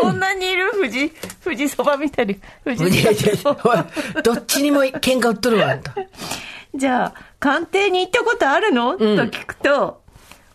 [0.00, 1.10] そんなにいる富士、
[1.44, 3.86] 富士そば見たり、富士いやいやいスカ
[4.22, 5.94] どっちにも喧嘩売っとるわ、あんた。
[6.74, 10.00] じゃあ、官邸に行ったことあるの、と聞くと、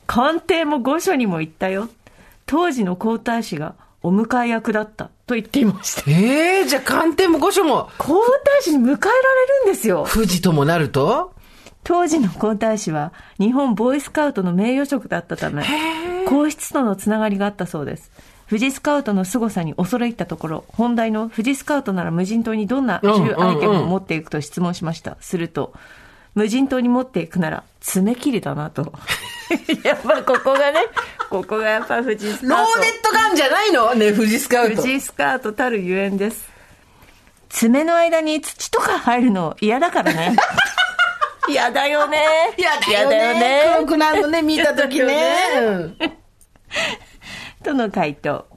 [0.08, 1.90] 官邸も御所にも行ったよ。
[2.48, 5.12] 当時の皇太子がお迎え役だった。
[5.28, 6.10] と言っていました。
[6.12, 10.06] ええじゃあ官邸も御所も、皇太子に迎えられるんですよ。
[10.12, 11.34] 富士ともなると？
[11.84, 15.64] 当時の皇太子は日本ボーイスカウトの名誉職だったため、
[16.28, 18.12] 皇室とのつながりがあったそうです。
[18.48, 25.18] 富士スカウトの凄さに恐れ入ったところ、本題の富士スカウトなら無人島にどんなうんうん銃アイテムを持っていくと質問しました。
[25.22, 25.74] すると、
[26.36, 28.94] 無人島に持っていくなら爪切りだなと。
[29.84, 30.82] やっぱここがね、
[31.30, 32.72] ここがやっぱ富士スカウト。
[32.74, 33.94] ローデッドガンじゃないの？
[33.96, 34.76] ね、富士スカウト。
[34.78, 36.50] 富士スカートたるゆえんです。
[37.50, 40.36] 爪の間に土とか入るの嫌だからね。
[41.50, 42.18] 嫌だよね。
[42.58, 43.74] やだよね。
[43.78, 45.16] 黒くなるのね、見たときね。
[45.58, 45.98] うん
[47.64, 48.48] との回答。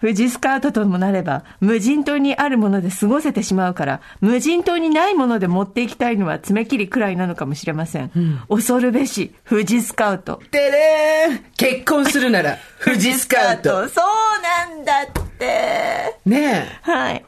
[0.00, 8.10] 富士スカートともなれば、無人島にあるもので過ごせてしまうから、無人島にないもので持っていきたいのは爪切りくらいなのかもしれません。
[8.48, 10.42] 恐るべし、富士スカウト。
[10.50, 13.88] てれーん結婚するなら、 富士スカウト。
[13.88, 16.16] そうなんだって。
[16.26, 17.24] ねはい。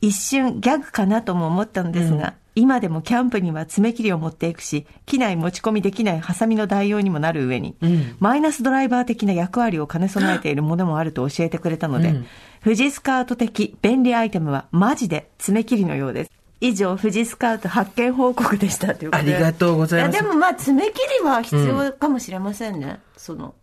[0.00, 7.76] 一瞬ギャグかなとも思ったのですが、今でもキャンプには爪切りを持っていくし、機内持ち込みできないハサミの代用にもなる上に、
[8.18, 12.14] マイナスドライバー的な役割を兼ね備えているものもあると教えてくれたので、
[12.62, 16.30] 富士スカート的便利アイテムはマジで爪切りのようです。
[16.60, 19.34] 以上、富士スカート発見報告でしたということで。
[19.34, 23.00] ありがとうございますやでもまあ、爪切りは必要かもしれませんね。
[23.16, 23.56] その、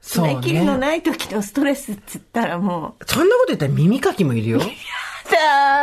[0.00, 4.60] そうね爪切りのない時のストレスって言ったらもう、そんなこと言ったら耳かきもいるよ。
[5.26, 5.36] さ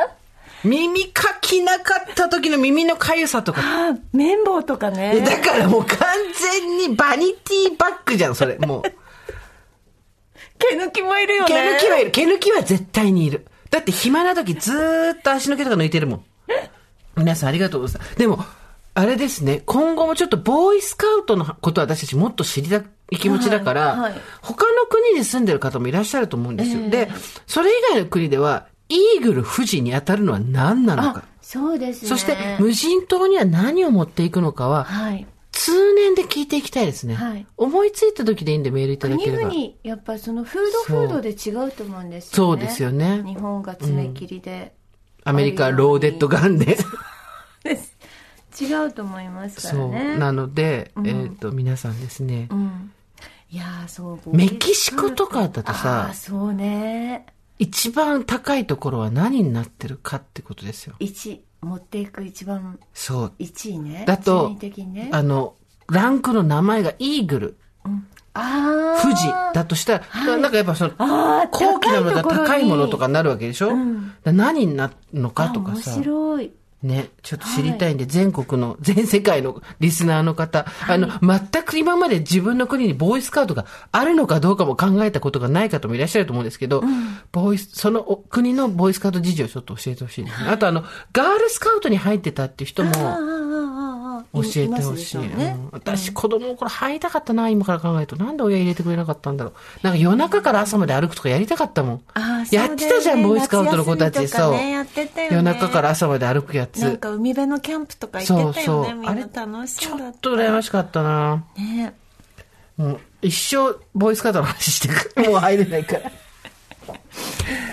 [0.08, 0.21] あ、
[0.64, 3.62] 耳かきなかった時の耳のかゆさとか。
[3.64, 5.22] あ綿棒とかね。
[5.22, 5.98] だからもう完
[6.34, 8.58] 全にバニティバッグじゃん、それ。
[8.58, 8.82] もう。
[10.58, 11.50] 毛抜きもいるよね。
[11.50, 12.12] 毛抜きはいる。
[12.12, 13.46] 毛抜きは絶対にいる。
[13.70, 16.26] だって暇な時ずーっと足の毛とか抜いてるもん。
[17.18, 18.16] 皆さんありがとうございます。
[18.18, 18.44] でも、
[18.94, 26.90] あれですね、今後もちょっとボーイスカウトのことは私たちもっと知りたい気持ちだから、はいはい他の国に住んでる方もいらっしゃると思うんですよ。
[26.90, 27.10] で、
[27.48, 32.10] それ以外の国では、イーグル富士に当たるのは何なのかあ。、そうですね。
[32.10, 35.26] そして、無人島には何を持っていくのかは、はい。
[35.52, 37.14] 通年で聞いていきたいですね。
[37.14, 39.50] はい思いついた時でいいんでメールいただければ。
[39.50, 42.36] 国々、やっぱそのフードフードで違うと思うんですよね。
[42.36, 44.74] そうですよね日本が爪切りで。
[45.24, 46.78] アメリカはローデッドガンで。
[47.64, 47.96] です。
[48.60, 49.90] 違うと思いますからそう。
[49.92, 50.18] ね。
[50.18, 52.92] なので、えっ、と、皆さんですね、うん。
[53.52, 54.36] いやーそう。
[54.36, 57.26] メキシコとかだとさそうね。
[57.62, 60.96] 一番高いところは何になってるかってことですよ。
[60.98, 63.34] 一持っていく一番、そう。
[63.38, 64.04] 一位ね。
[64.08, 65.10] だとね。
[65.14, 65.54] あの、
[65.88, 67.58] ランクの名前がイーグル、
[68.34, 70.92] あー富士だとしたら、なんかやっぱその、
[71.52, 73.78] 高貴なものが高いものとかになるわけでしょ、だか
[74.26, 75.92] ら何になるのかとかさ。
[75.92, 76.52] あ面白い。
[76.84, 86.84] ね、ちょっと知りたいんで、全国の、 全世界のリスナーの方、あの、全く今まで自分の国にボーイスカウトがあるのかどうかも考えたことがない方もいらっしゃると思うんですけど、
[87.32, 90.44] ボーイス、そのお国のボーイスカウト事情をちょっと教えてほしいです。
[90.44, 90.50] ね。
[90.50, 92.92] あとあの、ガールスカウトに入ってたっていう人も、
[94.34, 95.18] 教えてほしい。
[95.20, 98.16] ねうん私、子供の頃入りたかったな、今から考えると。
[98.16, 99.54] なんで親入れてくれなかったんだろう。
[99.84, 102.02] なんか夜中から朝まで歩くとかやりたかったもん。
[102.14, 104.28] あーやってたじゃん、ねボーイスカウトの子たち。
[104.28, 104.52] そう。
[104.54, 104.86] ね
[105.30, 106.82] 夜中から朝まで歩くやつ。
[106.82, 108.54] なんか海辺のキャンプとか行ってたよね。
[108.64, 110.18] そうそうみんな楽しちょっそうだった。
[110.20, 111.44] と羨ましかったな。
[111.58, 111.94] ね
[112.78, 115.30] もう一生ボーイスカウトの話してくる。
[115.30, 116.12] もう入れないから。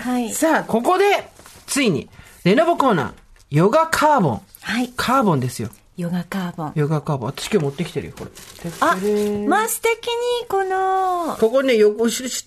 [0.03, 0.31] はい。
[0.31, 1.31] さあ、ここで、
[1.65, 2.09] ついに、
[2.43, 3.13] レノボコーナー、
[3.49, 4.41] ヨガカーボン。
[4.61, 4.93] はい。
[4.95, 5.69] カーボンですよ。
[5.99, 6.71] ヨガカーボン。
[6.75, 7.27] ヨガカーボン。
[7.27, 8.31] 私今日持ってきてるよ、これ。
[8.79, 8.95] あ
[9.49, 12.05] まあ素敵にこの、ここね、横、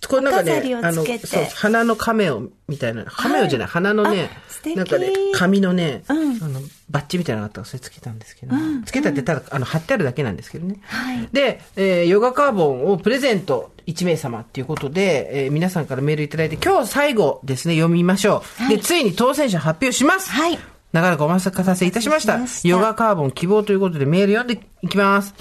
[0.08, 4.30] この中ね、あの、そう、花の亀を、みたいな、亀をじゃない、花のね
[4.74, 10.80] なんかね、紙のね、うんあの、バッジみたいなのがあったらそれつけたんですけど、つけたってただ、あの、貼ってあるだけなんですけどね。
[10.84, 18.68] はいで、えーヨガカーボンをプレゼント1名様っていうことで、えー皆さんからメールいただいて、今日最後ですね、読みましょう。
[18.70, 20.30] で、ついに当選者発表します。
[20.30, 20.58] はい。
[20.92, 22.38] 長らくお待たせいたしました。
[22.68, 25.34] ヨガカーボン希望ということでメール読んでいきます。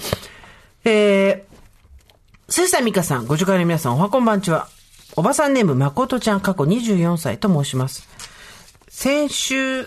[0.84, 4.68] えー、スーサミカさん、ご助会の皆さん、おはこんばんちは。
[5.14, 8.08] おばさんネーム、まことちゃん、過去24歳と申します。
[8.88, 9.86] 先週、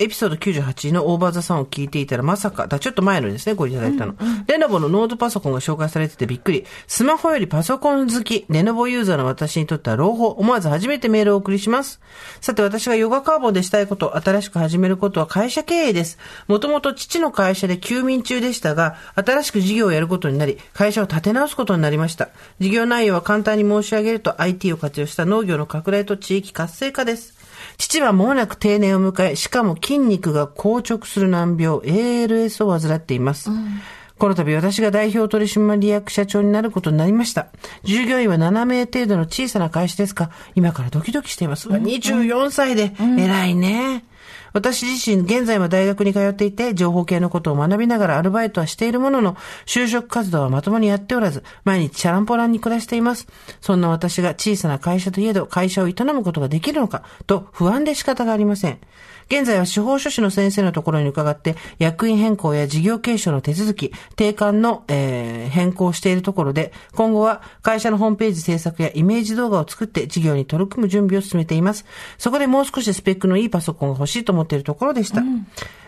[0.00, 4.14] エピソード98のオーバーザさんを聞いていたらまさか、だ、ちょっと前のですね、ごいただいたの。
[4.46, 6.64] レノボのノートパソコンが紹介されててびっくり。
[6.86, 10.28] スマホよりパソコン好き、レノボユーザーの私にとっては朗報。
[10.28, 12.00] 思わず初めてメールをお送りします。
[12.40, 16.16] さて私がヨガカーボンでしたいこと、新しく始めることは会社経営です。
[16.48, 22.30] もともと父の会社で休眠中でしたが、新しく事業をやることになり、会社を立て直すことになりました。
[22.58, 27.39] 事業内容は簡単に申し上げると IT を活用した農業の拡大と地域活性化です。
[27.80, 33.48] 父は間もなく定年を迎え、しかも筋肉が硬直する難病、ALS を患っています。
[34.18, 37.46] この度私が代表取締役社長になることになりました。
[37.82, 41.70] 従業員は7名程度の小さな会社ですが、今からドキドキしています。
[41.70, 44.04] うわ24歳で、偉いね。
[44.52, 49.36] 私自身、現在も大学に通っていて、情報系のことを学びながらアルバイトはしているものの、
[49.66, 53.26] 就職活動はまともにやっておらず、毎日チャランポランに暮らしています。
[53.60, 58.78] そんな私が小さな会社といえど、会社を営むことができるのか、と不安で仕方がありません。
[59.30, 71.86] 現在は司法書士の先生のところに伺って、役員変更や事業継承の手続き、定款の、えー変更をしているところで、今後は会社のホームページ制作やイメージ動画を作って事業に取り組む準備を進めています。
[72.18, 75.22] そこでもう少しスペックのいいパソコンが欲しいと思っているところでした。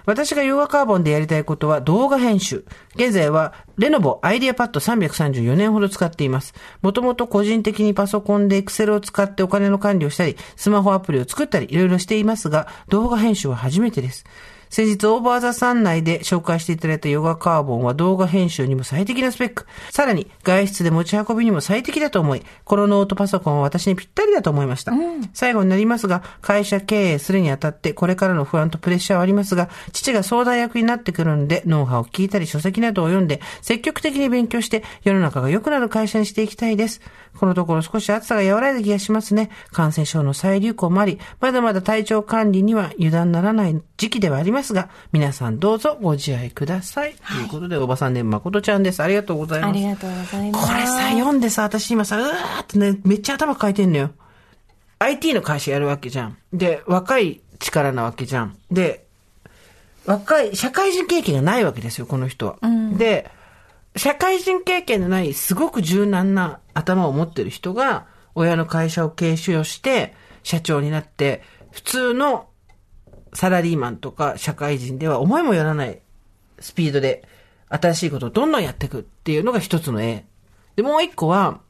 [0.04, 2.64] 私が Yoga Carbon でやりたいことは動画編集。
[2.96, 6.54] 現在は Lenovo IdeaPad 334年ほど使っています。
[6.82, 14.24] もともと個人的にパソコンでエクセルを使ってお金の管理をしたり、スマホアプリを作ったり、いろいろしていますが、動画編集は初めてです。
[14.72, 19.66] 先日、 OVER THE SUN 内で紹介していただいた Yoga Carbon は動画編集にも最適なスペック。
[19.90, 24.94] さらに、外出で持ち運びにも最適だと思い、このノートパソコンは私にぴったりだと思いました。
[25.34, 37.02] 最後になりますが、会社経営するにあたって、これからの不安とプレッシャーはありますが、父が相談役になってくるので、ノウハウを聞いたり書籍などを読んで、積極的に勉強して、世の中が良くなる会社にしていきたいです。
[37.38, 39.50] このところ少し暑さが和らいだ気がしますね。
[39.70, 47.14] 感染症の再流行もあり、まだまだ体調管理には油断ならない時期ではありますが、皆さんどうぞご自愛ください。
[47.14, 49.02] ということで、おばさんね、まことちゃんです。
[49.02, 49.70] ありがとうございます。
[49.70, 50.66] ありがとうございます。
[50.68, 54.10] これさ、読んでさ、私今さ、うわーってね、めっちゃ頭抱えてんのよ。
[54.98, 56.36] IT の会社やるわけじゃん。
[56.52, 58.56] で、若い力なわけじゃん。
[58.70, 59.06] で、
[60.06, 62.56] 若い、社会人経験がないわけですよ、この人は。
[62.96, 63.30] で、
[63.96, 72.48] 社会人経験のない、すごく柔軟な頭を持ってる人が、親の会社を継承して、社長になって、普通の
[73.34, 76.00] サラリーマンとか社会人では思いもよらない
[76.58, 77.26] スピードで
[77.68, 80.26] 新しいことをどんどんやっていくっていうのが一つの絵。
[80.76, 81.60] で、もう一個は、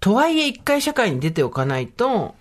[0.00, 2.34] とはいえ一回社会に出ておかないと、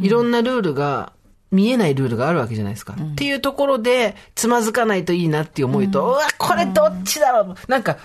[0.00, 1.12] いろんなルールが、
[1.52, 2.94] 見えないルールがあるわけじゃないですか。
[2.94, 7.56] っていうところで、つまずかないといいなっていう思いと、うわ、これどっちだろう。
[7.68, 7.98] なんか、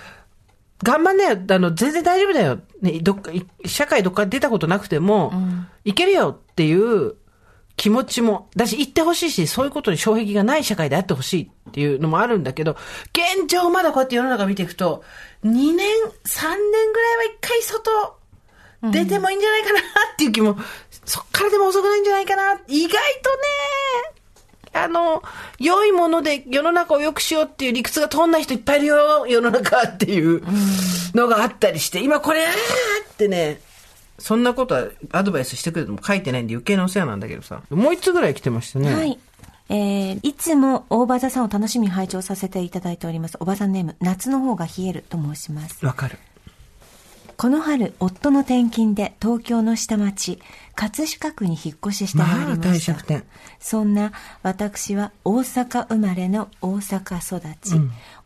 [0.84, 1.38] 頑張んなよ。
[1.50, 2.60] あの、全然大丈夫だよ。
[2.82, 5.32] ね、どっか、い社会どっか出たことなくても、
[5.84, 7.14] いけるよっていう
[7.76, 12.76] 気持ちも、だし、言ってほしいし、そういうことに障壁がない社会であってほしいっていうのもあるんだけど、
[13.12, 15.02] 現状まだこうやって世の中見ていくと、
[15.44, 18.18] 2年、3年ぐらいは一回外、
[18.82, 19.82] 出てもいいんじゃないかなっ
[20.16, 20.56] ていう気も、
[21.08, 22.60] そっからでも遅くないんじゃないかな。
[22.68, 22.98] 意外とね、
[24.74, 25.22] あの、
[25.58, 30.42] 良いもので世の中を良くしようっていう理屈が通んない人いっぱいいるよ、世の中っていう
[31.14, 33.60] のがあったりして、今これ、ってね、
[34.18, 37.62] そんなことはアドバイスしてくれても書いてないんで余計なお世話なんだけどさ。
[37.70, 38.94] もう一つぐらい来てましたね。
[38.94, 39.18] はい。
[39.70, 43.36] えー、いつも大場座さんを楽しみに拝聴させていただいております。
[43.40, 45.84] おばさんネーム、夏の方が冷えると申します。
[45.84, 46.18] わかる。
[47.36, 50.40] この春、夫の転勤で東京の下町、
[50.78, 52.92] 葛飾区に引っ越ししてまいりましたまあした。
[52.92, 53.24] 退職点
[53.60, 57.74] そんな私は大阪生まれの大阪育ち、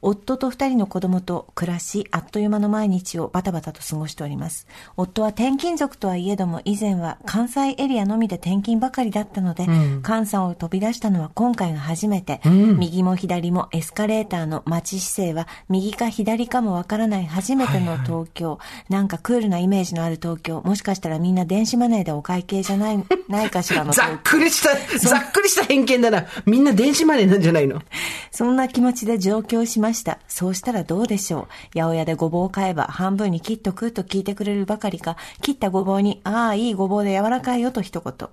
[0.02, 4.66] 夫と二人の子供と暮らし、あっという間の毎日をバタバタと過ごしております。
[4.96, 9.66] 夫は転勤族とはいえども、以前は関西エリアのみで転勤ばかりだったので、
[10.02, 26.26] 関西を飛び出したのは今回が初めて、右も左もエスカレーターの待ち姿勢は右か左かもわからない初めての東京、なんかクールなイメージのある東京、もしかしたらみんな電子マネーでお会計じゃない、ないかしらのざ東っくりした、ざっくりした偏見だな。
[26.46, 27.82] みんな電子マネーなんじゃないの？
[28.30, 30.18] そんな気持ちで上京しました。
[30.28, 31.78] そうしたらどうでしょう。
[31.78, 38.28] 八百屋でごぼうを買えば半分に切っとくと聞いてくれるばかりか、切ったごぼうに、ああ、いいごぼうで柔らかいよと一言。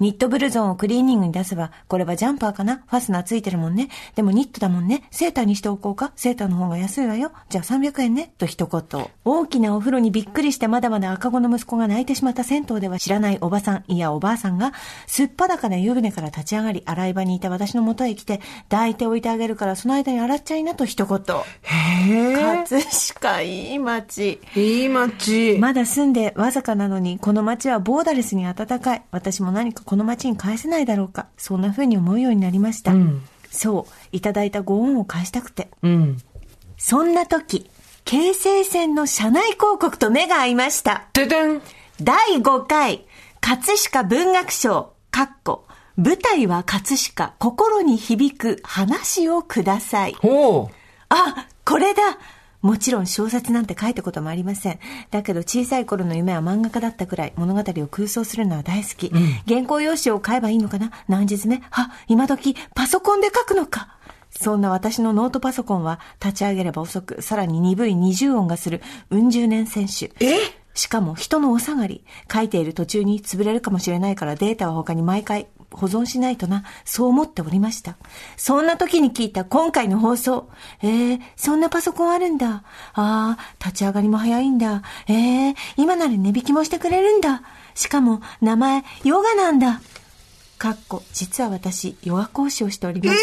[0.00, 2.82] ニットブルゾンをクリーニングに出せば、これはジャンパーかな？
[2.86, 3.88] ファスナーついてるもんね。
[4.14, 5.04] でもニットだもんね。
[5.10, 6.12] セーターにしておこうか？
[6.16, 7.32] セーターの方が安いわよ。
[7.48, 8.32] じゃあ300円ね。
[8.38, 9.06] と一言。
[9.24, 14.72] 大きなお風呂にびっくりしてまだまだ赤子の息子が泣いてしまった銭湯では知らないおばさん、いやおばあさんが、
[15.06, 21.18] すっぱだかな湯船から立ち上がり、洗い場にいた私の元へ来て、抱いておいてあげるからその間に洗っちゃいなと一言。
[21.62, 22.34] へえ。
[22.34, 24.40] 葛飾いい街。
[24.56, 25.58] いい街。
[25.60, 29.02] まだ住んでわずかなのに、この街はボーダレスに暖かい。
[29.10, 31.26] 私も何かこの街に返せないだろうか。
[31.36, 32.92] そんな風に思うようになりました。
[33.50, 35.68] そう、いただいたご恩を返したくて。
[35.82, 36.18] うん。
[36.78, 37.70] そんな時、
[38.04, 41.04] 京成線の車内広告と目が合いました。
[41.12, 41.60] ててん。
[42.02, 43.04] 第5回、
[43.40, 45.66] 葛飾文学賞、かっこ、
[45.96, 50.14] 舞台は葛飾、心に響く話をください。
[50.14, 50.74] ほう。
[51.10, 52.02] あ、これだ
[52.62, 54.78] もちろん小説なんて書いたこともありません。
[55.10, 59.12] だけど小さい頃の夢は漫画家だったくらい物語を空想するのは大好き。
[59.48, 60.92] 原稿用紙を買えばいいのかな？
[61.08, 61.60] 何日目？
[61.72, 63.98] あ、今時パソコンで書くのか
[64.30, 70.12] そんな私のノートパソコンは立ち上げれば遅く、さらに鈍い二重音がするうん十年選手。
[70.24, 70.38] え？
[70.72, 72.04] しかも人のお下がり。
[72.32, 76.64] 書いている途中に潰れるかもしれないからデータは他に毎回保存しないとな。
[76.84, 77.96] そう思っておりました。
[78.36, 80.50] そんな時に聞いた今回の放送。
[80.82, 82.64] えー、そんなパソコンあるんだ。
[82.94, 84.82] あー、立ち上がりも早いんだ。
[85.08, 87.42] えー、今なら値引きもしてくれるんだ。
[87.74, 89.80] しかも、名前、ヨガなんだ。
[90.58, 93.18] かっこ、実は私、ヨガ講師をしております。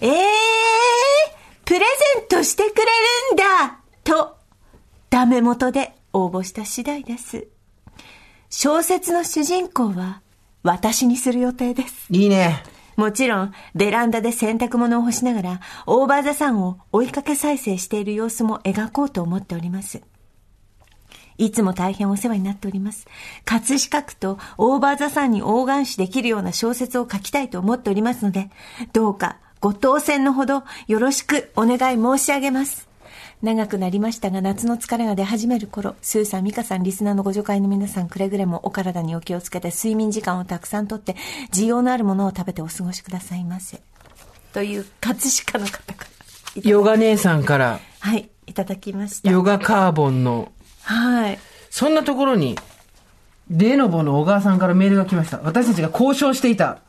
[0.00, 0.10] えー、
[1.64, 1.84] プレゼ
[2.24, 4.36] ントしてくれるんだと、
[5.10, 7.48] ダメ元で応募した次第です。
[8.50, 10.22] 小説の主人公は、
[10.66, 12.06] 私にする予定です。
[12.10, 12.62] いいね。
[12.96, 20.00] もちろん、ベランダで洗濯物を干しながら、オーバーザさんを追いかけ再生している様子も描こうと思っております。
[21.38, 23.06] いつも大変お世話になっております。
[23.44, 28.50] 葛飾区とオーバーザさんに大願視できるような小説を書きたいと思っておりますので、
[28.92, 32.88] どうかご当選のほどよろしくお願い申し上げます。
[33.42, 41.16] 長くなりましたが、夏の疲れが出始める頃、スーさん、ミカさん、リスナーのご助会の皆さん、くれぐれもお体にお気をつけて、睡眠時間をたくさんとって、
[41.52, 43.80] 需要のあるものを食べてお過ごしくださいませ。
[44.54, 46.06] という、葛飾の方か
[46.56, 46.62] ら。
[46.62, 49.30] ヨガ姉さんから、はい、いただきました。
[49.30, 50.50] ヨガカーボンの、
[50.82, 51.38] はい。
[51.70, 52.56] そんなところに、
[53.48, 55.40] レノボの小川さんからメールが来ました。
[55.42, 56.80] 私たちが交渉していた、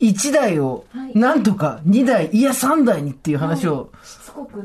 [0.00, 0.84] 1台を、
[1.14, 3.90] なんとか2台、いや3台にっていう話を、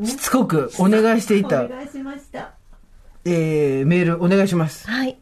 [0.04, 2.52] しつこくお願いしていた、お願いしました。
[3.26, 4.90] えー、メールお願いします。
[4.90, 5.18] はい。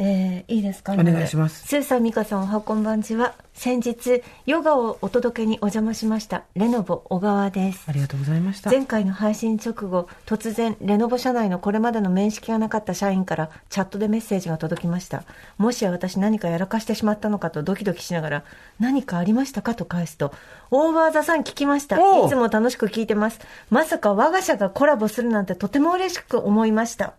[0.00, 3.34] えー、いいですかお願いしますスーさん、ミカさん、おはこんばんちは。
[3.52, 6.44] 先日、ヨガをお届けにお邪魔しました。
[6.54, 7.82] レノボ小川です。
[7.88, 8.70] ありがとうございました。
[8.70, 15.24] 前回の配信直後、突然、レノボ社内のこれまでの面識がなかった社員からチャットでメッセージが届きました。
[15.56, 18.44] もしや私何かやらかしてしまったのかとドキドキしながら、
[18.78, 20.32] 何かありましたかと返すと、
[20.70, 21.96] オーバーザさん聞きました。
[21.96, 23.40] いつも楽しく聞いてます。
[23.68, 27.14] まさか我が社がコラボするなんてとても嬉しく思いました。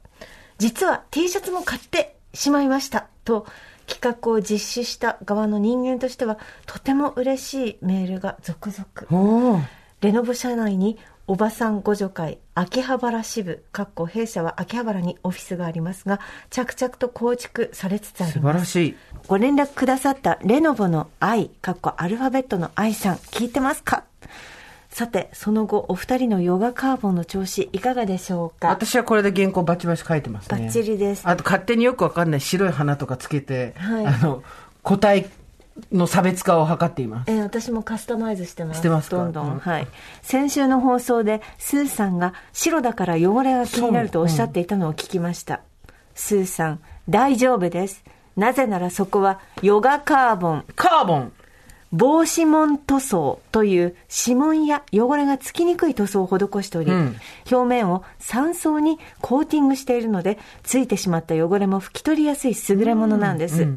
[0.59, 3.07] 実は T シャツも買ってしまいました。
[3.25, 3.45] と、
[3.87, 9.63] 企画を実施した側の人間としては、とても嬉しいメールが続々。
[10.01, 16.19] レノボ社内におばさん互助会秋葉原支部かっこ弊社は秋葉原にオフィスがありますが
[16.49, 18.95] 着々と構築されつつあり素晴ますらしい。
[19.27, 24.05] ご連絡くださったレノボの愛かっこアルファベットの愛さん聞いてますか？
[24.89, 28.69] さてその後お二人のヨガカーボンの調子いかがでしょうか？
[28.69, 30.59] 私はこれで原稿バチバチ書いてますね。
[30.59, 34.43] バッチリですあと勝手によくわかんない白い花とかつけて、はいあの、
[34.81, 35.29] 個体
[35.93, 37.31] の差別化を図っています。
[37.31, 38.79] えー私もカスタマイズしてます。
[38.79, 39.17] してますか？
[39.17, 39.51] どんどん。
[39.53, 39.87] うんはい。
[40.23, 45.61] 先週の放送で、スーさんが白だから汚れが気になるとおっしゃっていたのを聞きました。
[46.15, 48.03] スーさん、大丈夫です。
[48.35, 51.33] なぜならそこはヨガカーボン、カーボン
[51.91, 57.15] 防指紋塗装という指紋や汚れがつきにくい塗装を施しており、うん
[57.51, 63.67] 表面を3層にコーティングしているので、ついてしまった汚れも拭き取りやすい優れものなんです。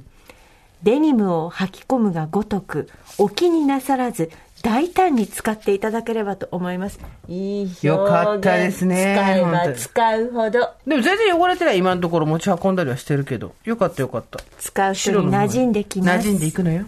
[0.82, 4.30] デニムを履き込むがごとく、お気になさらず、
[4.62, 7.00] 大胆に使っていただければと思います。
[7.28, 13.54] いい表現よかったですね使えば使うほど、でも全然汚れてない今のところ持ち運んだりはしてるけど。
[13.64, 14.40] よかったよかった。
[14.58, 16.28] 使う人に馴染んできます。
[16.28, 16.86] 馴染んでいくのよ。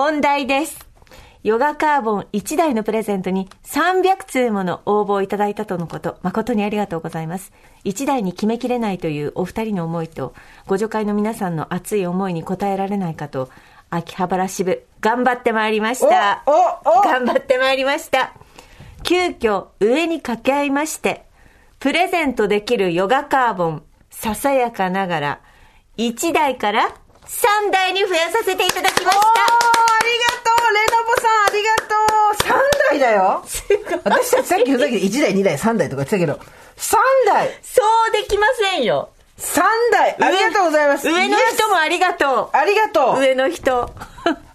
[0.00, 0.86] 本題です。
[1.42, 7.52] ヨガカーボン1台のプレゼントに300通もの応募をいただいたとのこと、誠にありがとうございます。
[7.84, 10.34] 1台に決めきれないというお二人の思いと、
[10.68, 13.50] ご助会の皆さんの熱い思いに応えられないかと、
[13.90, 16.44] 秋葉原支部、頑張ってまいりました。
[16.46, 18.34] 頑張ってまいりました。
[19.02, 21.24] 急遽上に掛け合いまして、
[21.80, 25.40] プレゼントできるヨガカーボン、ささやかながら、
[25.96, 26.82] 1台から
[27.24, 29.18] 3台に増やさせていただきまし
[29.72, 29.77] た。
[29.98, 33.44] ありがとうレノボさんありがとう !3 台だよ
[34.04, 36.96] 私たちさっきふざけて1台、2台、3台とか言ってたけど、3
[37.26, 39.10] 台そうできませんよ。
[39.38, 43.16] !3 台ありがとうございます上の人もありがとありがとう。
[43.16, 43.94] う上の人。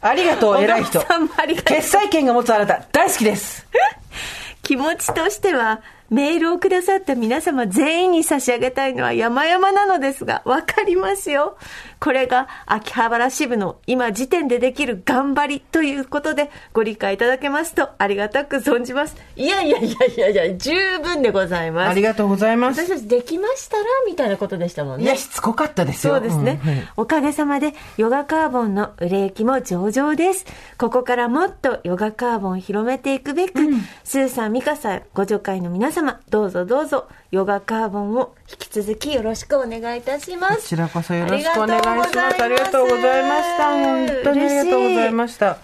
[0.02, 3.66] ありがとう、 偉い人お父さんもありがとう決済権が持つあなた、大好きです
[4.64, 11.58] 気持ちとしては、メールをくださった皆様全員に差し上げたいのは山々なのですが、わかりますよ。
[12.04, 19.16] これが秋葉原支部の今時点でできる頑張りということでご理解いただけますとありがたく存じます。
[19.38, 21.92] いやいやいやいやいや、十分でございます。
[21.92, 22.90] ありがとうございます私。
[22.90, 25.06] たちできましたらみたいなことでしたもんね。
[25.06, 26.16] いや、しつこかったですよ。
[26.16, 30.46] そうですね、んはいおかげさまでヨガカーボンの売れ行きも上々です。
[30.78, 33.62] ここからもっとヨガカーボンを広めていくべく、
[34.04, 40.58] スーさん、ミカさん、ご助会の皆様、どうぞどうぞヨガカーボンを引き続きよろしくお願いいたします。
[40.58, 42.20] こちらこそよろしくお願いします。
[42.20, 43.70] ありがとうございました。
[43.70, 45.58] 本当にありがとうございました。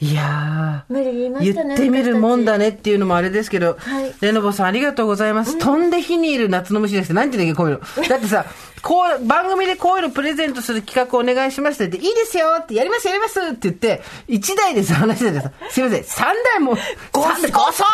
[0.00, 0.92] いやー。
[0.92, 1.76] 無理言いましたね。
[1.76, 5.58] 言ってみるもんだねっていうのもあれですけど、はいレノボさんありがとうございます。
[5.58, 7.12] 飛んで火にいる夏の虫です。
[7.12, 8.08] なんて言うんだっけ、こういうの。
[8.08, 8.46] だってさ、
[8.82, 17.84] こう、番組でこういうのプレゼントする企画お願いしましたって、いいですよって、やりますやりますって言って、1台でさ、話しててさ、すいません、3台も、3台、5層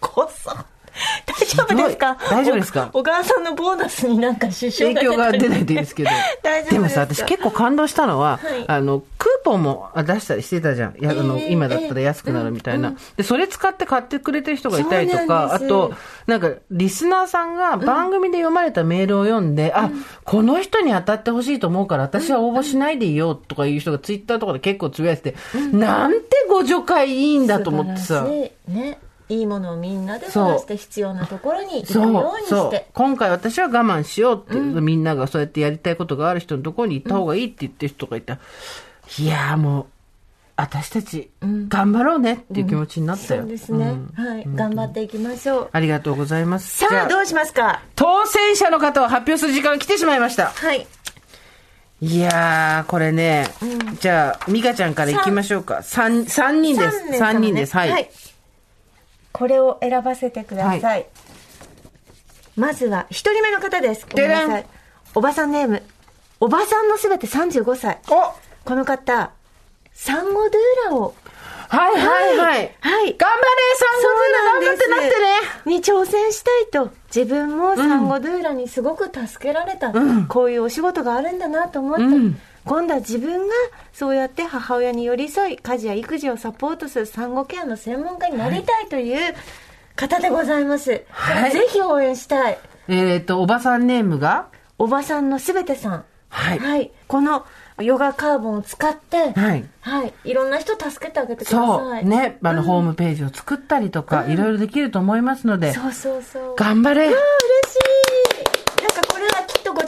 [0.00, 0.77] こそ。
[1.26, 2.16] 大丈夫ですか？
[2.30, 2.90] 大丈夫ですか？
[2.92, 6.10] お小川さんのボーナスになんか支障影響が出ないといいですけど。
[6.42, 8.64] 大丈夫でもさ、私結構感動したのは、はい。
[8.66, 10.94] あの、クーポンもあ出したりしてたじゃん。
[11.00, 12.94] やあの、ええ今だったら安くなるみたいな。
[13.16, 15.92] で、それ使って買ってくれてる人がいたりとか、あと、
[16.26, 19.90] なんか、リスナーさんが番組で読まれたメールを読んで、あ、
[20.24, 25.38] この人に当たってほしいと思うから、私は応募しないでいいよとかいう人がツイッターとかで結構つぶやいてて、
[25.72, 28.22] なんてご助会いいんだと思ってさ。
[28.68, 28.98] ね
[29.28, 32.88] いいものをみんなで探して必要なところに行くようにして。
[32.94, 38.38] 今回私は我慢しようって、みんながそうやってやりたいことがある人のところに行った方がいいって言ってる人がいた。
[39.18, 39.86] いやーもう、
[40.56, 43.42] 私たち、頑張ろうねっていう気持ちになったよ。
[43.42, 46.78] そうですね、はい頑張っていきましょうありがとうございます。
[46.78, 47.82] さあどうしますか？
[47.94, 50.46] 当選者の方を発表する時間が来てしまいました。
[50.48, 50.86] はい
[52.00, 53.48] いやー、これね、
[54.00, 55.82] じゃあ、ミカちゃんから行きましょうか。
[55.82, 56.96] 三、三人です。
[56.96, 57.76] 三名様ね三人です。
[57.76, 58.10] はい。
[59.38, 61.06] これを選ばせてください、
[62.56, 64.04] まずは一人目の方です。
[64.10, 64.64] ごめんなさでい。
[65.14, 65.82] おばさんネーム。
[66.40, 67.98] おばさんのすべて35歳。
[68.08, 68.34] お。
[68.64, 69.30] この方
[69.92, 71.14] サンゴドゥーラを。
[71.68, 72.74] はいはいはい。
[72.80, 73.16] はい。
[73.16, 75.76] 頑張れサンゴドゥーラ頑張ってなってね。
[75.76, 79.92] に挑戦したいと自分もサンゴドゥーラにすごく助けられた、
[80.28, 82.04] こういうお仕事があるんだなと思った、
[82.68, 83.54] 今度は自分が
[83.92, 89.34] そうやって母親に寄り添い家事や育児をサポートする産後ケアの専門家になりたいという
[89.96, 91.50] 方でございます、はい。
[91.50, 92.58] ぜひ応援したい。
[92.88, 94.48] えっと、おばさんネームが？
[94.78, 96.04] おばさんのすべてさん。
[96.28, 96.92] はい。
[97.06, 97.46] この
[97.80, 99.64] ヨガカーボンを使ってはい。
[99.80, 102.02] はい、いろんな人助けてあげてくだそさい。
[102.02, 102.06] う。
[102.06, 106.56] ね、あの、ホームページを作ったりとか、いろいろできると思いますので、そうそうそう。
[106.56, 107.06] 頑張れ。
[107.06, 107.18] あ嬉し
[108.80, 108.82] い。
[108.82, 109.37] なんかこれは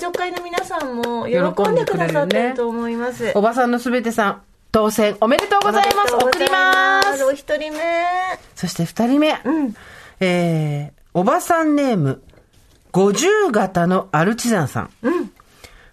[0.00, 3.32] きっとご助会の皆さんも喜んでくださってると思います。
[3.34, 4.42] おばさんのすべてさん、
[4.72, 6.14] 当選おめでとうございます。
[6.14, 7.24] 送ります。
[7.24, 7.78] お一人目。
[8.54, 9.32] そして二人目。
[9.32, 9.36] ん。
[10.20, 12.22] えー、おばさんネーム、
[12.92, 14.90] 50型のアルチザンさん。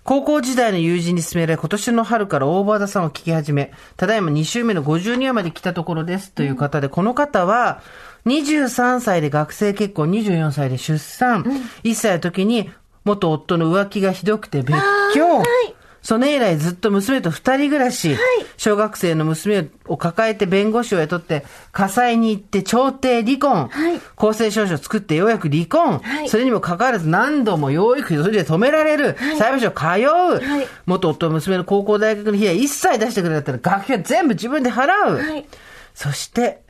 [0.06, 6.32] 高校時代の友人に勧められ、今年の春から大和田さんを聞き始め、ただいま2週目の52話まで来たところです。
[6.32, 7.82] という方で、この方は、
[8.26, 11.44] 23歳で学生結婚、24歳で出産、
[11.84, 12.70] 1歳の時に
[13.08, 14.76] 元夫の浮気がひどくて別
[15.16, 15.44] 居、
[16.02, 18.16] それ以来ずっと娘と二人暮らし、
[18.56, 24.00] 小学生の娘を抱えて弁護士を雇って、火災に行って調停離婚、はい。
[24.16, 26.30] 公正証書を作ってようやく離婚、はい。
[26.30, 30.68] それにもかかわらず何度も養育費それで止められる、裁判所通う、はい。
[30.86, 33.52] 元夫娘の高校大学の費用一切出してくれた。
[33.52, 35.18] ら学費は全部自分で払う。
[35.18, 35.46] はい。
[35.94, 36.64] そして、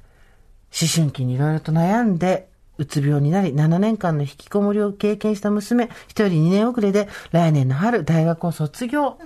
[0.80, 9.18] 思春期にいろいろと悩んで、うつ病になり、7年間の引きこもりを経験した娘、一人2年遅れで、来年の春、大学を卒業。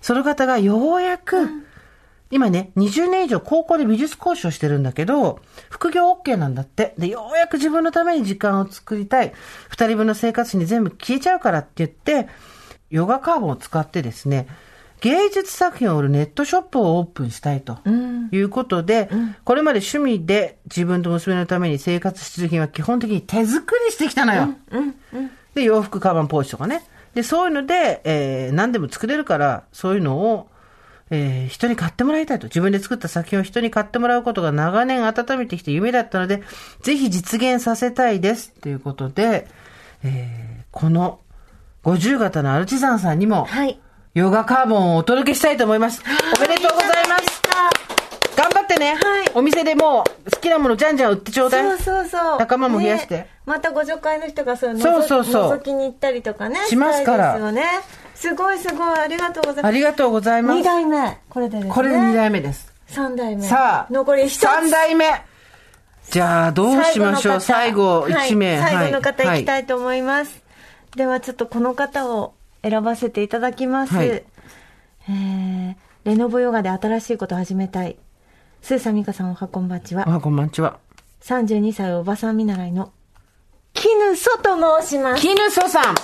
[0.00, 1.48] その方がようやく、
[2.30, 5.40] 今ね、20年以上高校で美術講師をしてるんだけど、
[5.70, 6.94] 副業 OK なんだって。
[6.98, 9.32] で、ようやく自分のために時間を作りたい。
[9.68, 12.28] 二人分の生活費に全部消えちゃうからって言って、
[12.90, 14.46] ヨガカーボンを使ってですね、
[15.00, 17.78] 芸術作品を売るネットショップをオープンしたいと
[18.30, 19.10] いうことで、
[19.44, 24.48] これまで趣味で自分と娘のために生活必需品は基本的に手作りしてきたのよ。
[25.54, 26.82] で、洋服、カバン、ポーチとかね。
[27.14, 30.48] で、そういうので、えー何でも作れるから、そういうのを、
[31.10, 32.46] えー人に買ってもらいたいと。
[32.46, 36.42] 自分で作った作品を人に買ってもらうことが長年温めてきて夢だったので、
[36.82, 38.52] ぜひ実現させたいです。
[38.52, 39.46] ということで、
[40.02, 41.20] えーこの
[41.84, 43.78] 50型のアルチザンさんにも、はい
[44.14, 46.00] ヨガカーボンをお届けしたいと思います。
[46.38, 47.42] おめでとうございます。
[48.36, 48.94] 頑張ってね。
[48.94, 49.30] はい。
[49.34, 51.62] お店でもう好きなものじゃんじゃん売ってちょうだい。
[51.64, 52.38] そうそうそう。
[52.38, 53.16] 仲間も増やして。
[53.16, 53.30] ね。
[53.44, 55.52] またご助会の人がそうそうそうそう。
[55.54, 57.34] 覗きに行ったりとかねしますから。
[57.34, 57.64] すよね。
[58.14, 58.98] すごいすごい。
[59.00, 59.66] ありがとうございます。
[59.66, 60.60] ありがとうございます。
[60.60, 61.18] 2代目。
[61.28, 61.74] これでですね。
[61.74, 62.72] これで2代目です。
[62.90, 63.42] 3代目。
[63.42, 64.44] さあ、残り1つ。
[64.44, 65.06] 3代目。
[66.10, 67.40] じゃあ、どうしましょう。
[67.40, 68.60] 最後、1名。
[68.60, 69.38] はい、最後の方はい。
[69.38, 70.40] 行きたいと思います、
[70.94, 72.34] ではちょっとこの方を
[72.64, 77.98] 選ばせていただきます、はいえー、レノボヨガで新しいことを始めたい
[78.62, 80.78] スーサミカさんおはこんばんちはあ、こんばんちは。
[81.20, 82.90] 32歳おばさん見習いの
[83.74, 85.94] キヌソと申しますキヌソさん。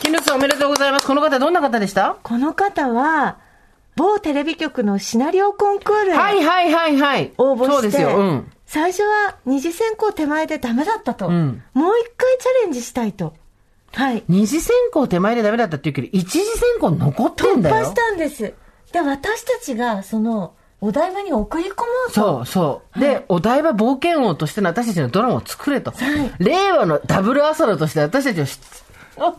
[0.00, 1.06] キヌソおめでとうございます。
[1.06, 2.16] この方どんな方でした？
[2.22, 3.38] この方は
[3.96, 7.32] 某テレビ局のシナリオコンクールへはいはいはいはい。
[7.36, 8.16] 応募して、そうですよ。
[8.16, 8.52] うん。
[8.66, 13.34] 最初は二次選考手前でダメだったと、んもう一回チャレンジしたいと
[13.96, 17.94] はい二次選考手前でダメだったって言うけど、一次選考残ってんだよ突破し。
[17.94, 18.54] たんです。
[18.92, 21.72] で、私たちが、その、お台場に送り込も
[22.08, 22.12] うと。
[22.12, 23.00] そうそう。
[23.00, 25.92] で、お台場冒険王としての私たちのドラマを作れと。
[26.38, 28.56] 令和のダブルアサロとして私たちを出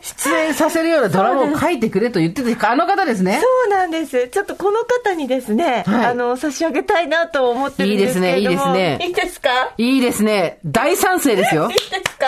[0.01, 3.39] 出演させるようなドラマを書いてくれと言ってた、あの方ですね。
[3.39, 4.28] そうなんです。
[4.30, 8.49] ちょっとこの方にですね、はいあの、差し上げたいなと思ってるんですけれども。
[8.49, 9.49] いいですねいいですねいいですか？
[9.78, 10.60] いいですね。
[10.66, 11.76] 大賛成ですよ いい。
[11.76, 12.26] ですか？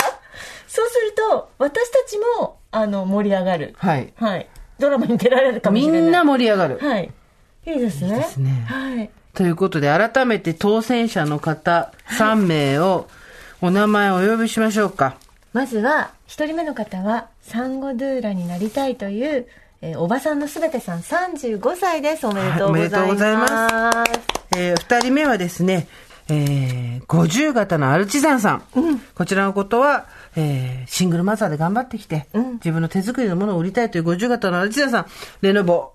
[0.69, 3.73] そうすると、私たちも、あの、盛り上がる。
[3.77, 4.13] はい。
[4.15, 4.47] はい。
[4.77, 6.09] ドラマに出られるかもしみれない。
[6.09, 6.77] んな盛り上がる。
[6.79, 7.11] はい。
[7.65, 8.09] いいですね。
[8.09, 9.09] いいですねはい。
[9.33, 13.07] ということで、改めて当選者の方3名を
[13.61, 15.17] お名前をお呼びしましょうか。
[15.53, 19.47] まずは、一人目の方は、サンゴドゥーラになりたいという、
[19.81, 22.27] えーおばさんのすべてさん35歳です。
[22.27, 22.95] おめでとうございます。
[22.95, 24.03] はいおめでとうございま
[24.57, 25.87] えー二人目はですね、
[26.29, 28.63] えー、50型のアルチザンさん。
[29.15, 30.05] こちらのことは、
[30.35, 35.05] えー、シングルマザーで頑張ってきて、自分の手作りのものを売りたいという50型のアルチザンさん、
[35.41, 35.93] レノボ、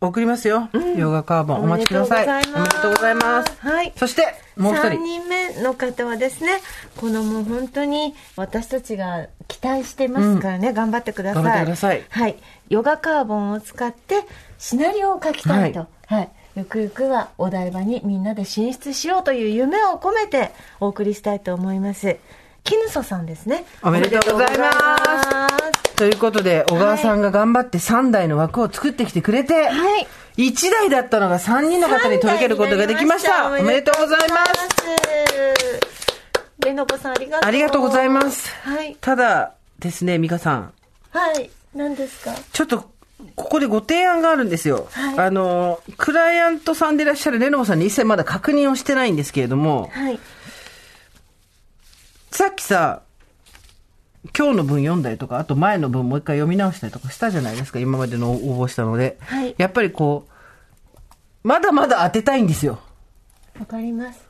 [0.00, 0.68] 送りますよ。
[0.96, 2.24] ヨガカーボンお待ちください。
[2.24, 3.56] おめでとうございます。
[3.60, 3.92] はい。
[3.96, 5.02] そして、もう一3人。
[5.04, 6.58] 人目の方はですね、
[6.96, 11.42] このもう本当に私たちが期待してますからね、頑張ってください。
[11.44, 12.36] 頑張ってくださいはい。
[12.68, 14.24] ヨガカーボンを使って
[14.58, 15.86] シナリオを書きたいと。
[16.06, 16.28] はい。
[16.56, 22.16] ゆくゆくはお台場にみんなで進出しようという夢を込めてお送りしたいと思います。
[22.64, 23.64] キヌソさんですね。
[23.82, 30.06] おめでとうございますということで、小川さんが頑張って3台の枠を作ってきてくれて、はい。
[30.36, 33.48] 1台だったのが3人の方に届けることができました。
[33.48, 34.52] おめでとうございます。
[36.60, 36.66] す。
[36.66, 37.48] レノコさんありがとう。
[37.48, 38.50] ありがとうございます。
[38.62, 38.96] はい。
[39.00, 40.72] ただですね、美香さん。
[41.10, 41.50] はい。
[41.74, 42.32] 何ですか？
[42.52, 42.90] ちょっと、
[43.34, 44.88] ここでご提案があるんですよ。
[44.92, 50.18] はいあの、クライアントさんでいらっしゃるレノボさんに一切まだ確認をしてないんですけれども、はい。
[52.32, 53.02] さっきさ、
[54.36, 59.18] 今日の文読んだりとか、あと前の文もう一回読み直したりとかしたじゃないですか、今までの応募したので。
[59.20, 60.26] はいやっぱりこ
[61.44, 62.80] う、まだまだ当てたいんですよ。
[63.60, 64.26] わかります。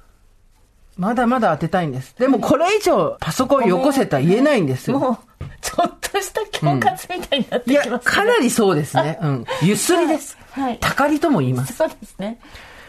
[0.97, 2.17] まだまだ当てたいんです。
[2.19, 4.99] でもこれ以上パソコンよこせとは言えないんですよ。
[4.99, 9.17] もう、ちょっとした恐喝みたいになっていや、きます、ねかなりそうですね。
[9.23, 9.45] うん。
[9.63, 10.37] ゆすりです。
[10.51, 11.75] はいはいたかりとも言います。
[11.75, 12.41] そうですね。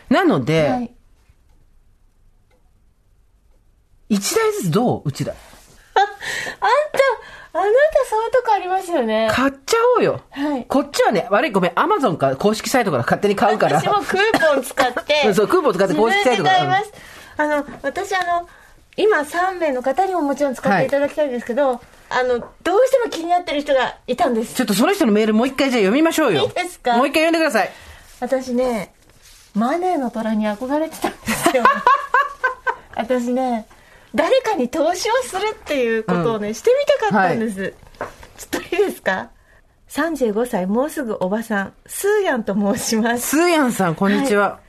[0.09, 0.91] なので、はい。
[4.13, 5.33] 一台ずつどううちら。
[5.95, 7.69] あんた、あなた
[8.09, 9.29] そういうとこありますよね。
[9.31, 10.21] 買っちゃおうよ。
[10.31, 13.77] はいこっちはね、悪いごめん、アマゾンか公式サイトから勝手に買うから。
[13.79, 15.33] 私もクーポン使って。
[15.33, 16.91] そうクーポン使って公式サイトからいます。
[17.37, 18.47] あの、私あの、
[18.95, 24.61] 今3名の方にももちろん使っていただきたいんですけど、あの、どうしても気になってる人がいたんですち。
[24.61, 26.41] ょっとその人のメールもう一回じゃあ読みましょうよ。
[26.41, 26.95] いいですか？
[26.97, 27.71] もう一回読んでください。
[28.19, 28.93] 私ね、
[29.55, 31.63] マネーの虎に憧れてたんですよ。
[32.95, 33.65] 私ね、
[34.15, 37.73] 誰かに投資をするっていうことをね、してみたかったんです。
[38.37, 39.31] ちょっといいですか
[39.89, 43.37] ?35 歳、もうすぐおばさん、スーヤンと申します。
[43.37, 44.59] スーヤンさん、こんにちは。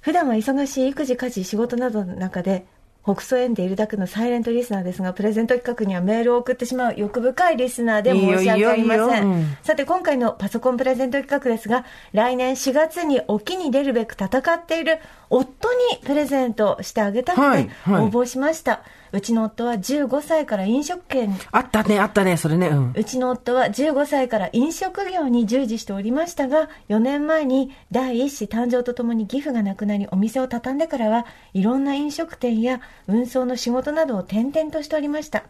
[0.00, 2.66] 普段は忙しい育児、家事、仕事などの中で、
[3.06, 9.26] 北総園でいるだけのサイレントリスナーですが、プレゼント企画にはメールを送ってしまう欲深いリスナーで申し訳ありません。
[9.26, 14.98] うんさて、今回のパソコンプレゼント企画ですが、来年4月に沖に出るべく戦っている
[15.30, 18.82] 夫にプレゼントしてあげたので、はいはい応募しました。
[19.12, 22.68] うちの夫は15歳から飲食店あったね、あったね、それね。
[22.68, 22.92] うん。
[22.94, 35.44] うちの夫は15歳から飲食業に従事しておりましたが、4年前に第一子誕生とともに義父が亡くなり、お店を畳んでからは、いろんな飲食店や運送の仕事などを転々としておりました。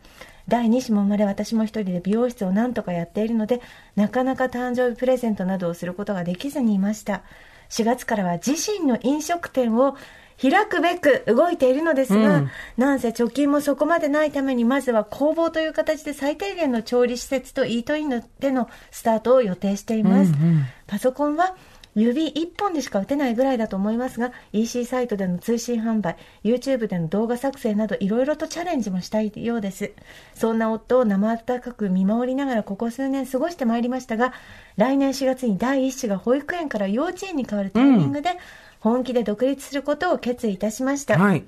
[0.49, 3.61] 第2子も生まれ、私も一人で美容室を何とかやっているので、
[3.97, 7.23] なかなか誕生日プレゼントなどをすることができずにいました。
[7.69, 9.97] 4月からは自身の飲食店を
[10.41, 20.33] 開くべく動いているのですが、うんなんせ貯金もそこまでないために、まずは工房という形で最低限の調理施設とイートインでのスタートを予定しています。
[20.87, 21.57] パソコンは
[21.97, 29.93] 指1本でしか打てないぐらいだと思いますが、EC サイトでの通信販売、YouTube での動画作成などいろいろとチャレンジもしたいようです。
[30.35, 34.35] そんな夫を生温かく見守りながらここ数年過ごしてまいりましたが、
[34.77, 38.37] 来年4月に第一子が保育園から幼稚園に変わるタイミングで、
[38.87, 41.19] 本気で独立することを決意いたしました。
[41.19, 41.43] はい。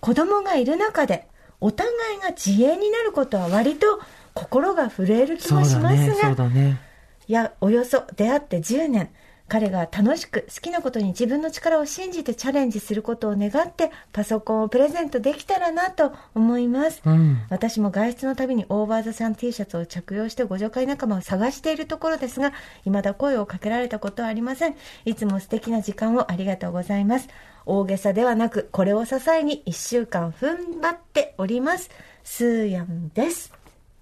[0.00, 1.26] 子供がいる中で
[1.60, 4.00] お互いが自営になることは割と
[4.34, 6.78] 心が震える気もしますだね、そうが、だね。
[7.26, 9.08] いやおよそ出会って10年
[9.52, 17.42] 彼が楽しく好きなことに自分の力を信じてチャレンジすることを願ってパソコンをプレゼントできたらなと思います、うん。
[17.50, 24.76] 私も外出のたびにオーバーザさん T シャツを着用してご助会仲間を探しているところですが未だ声をかけられたことはありません。
[25.04, 27.28] いつも素敵な時間をありがとうございます。
[27.66, 31.90] 大げさではなくこれを支えに1週間踏ん張っております。
[32.24, 33.52] スーヤンです。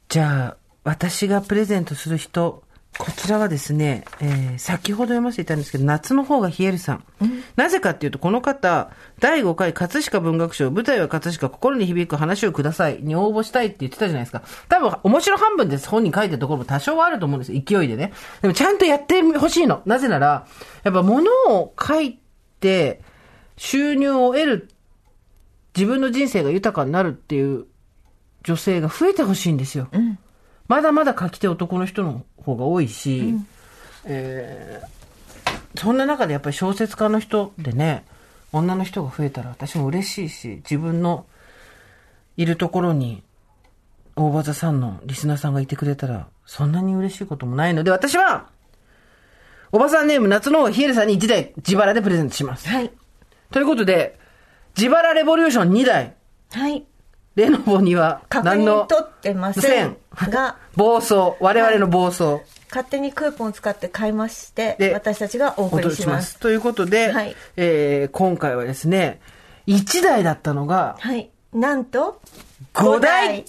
[0.09, 2.63] じゃあ、私がプレゼントする人、
[2.99, 7.05] こちらはですね、えー先ほど読ませていたんですけど、夏の方が冷えるさん。
[7.57, 14.43] なぜかっていうと、この方、第5回葛飾文学賞、舞台は葛飾、心に響く話をくださいに応募したいって言ってたじゃないですか。
[14.69, 15.89] 多分、面白半分です。
[15.89, 17.63] 本に書いてるところも多少はあると思うんですよ。
[17.65, 18.13] 勢いでね。
[18.43, 19.83] でも、ちゃんとやってほしいの。
[19.87, 20.47] なぜなら、
[20.83, 22.19] やっぱ物を書い
[22.61, 23.01] て、
[23.57, 24.69] 収入を得る、
[25.75, 27.67] 自分の人生が豊かになるっていう
[28.43, 29.89] 女性が増えてほしいんですよ。
[30.69, 33.35] まだまだ書き手男の人の方が多いし、
[34.05, 35.01] えー
[35.77, 38.05] そんな中でやっぱり小説家の人でね、
[38.53, 41.27] 女の人が増えたら私も嬉しいし、自分の
[42.37, 43.23] いるところに、
[44.17, 48.49] 大場座さんのリスナーさんがいてくれたら、そんなに嬉しいこともないので、私は、
[49.73, 52.69] おばさんネーム夏のヒエルさんに1台自腹でプレゼントします。
[52.69, 52.91] はい。
[53.53, 54.19] ということで、
[54.77, 56.17] 自腹レボリューション2台、
[56.51, 56.85] はい。
[57.37, 59.97] レノボには確何の認取ってません。
[60.17, 62.41] が、暴走、我々の暴走。
[62.71, 66.39] 勝手にクーポンを使って買いましてで、私たちがお送りします。
[66.39, 67.37] ということで、はい。
[67.57, 69.21] えー今回はですね、
[69.67, 71.31] 1台だったのがはい。
[71.53, 72.21] なんと、
[72.75, 73.45] 5台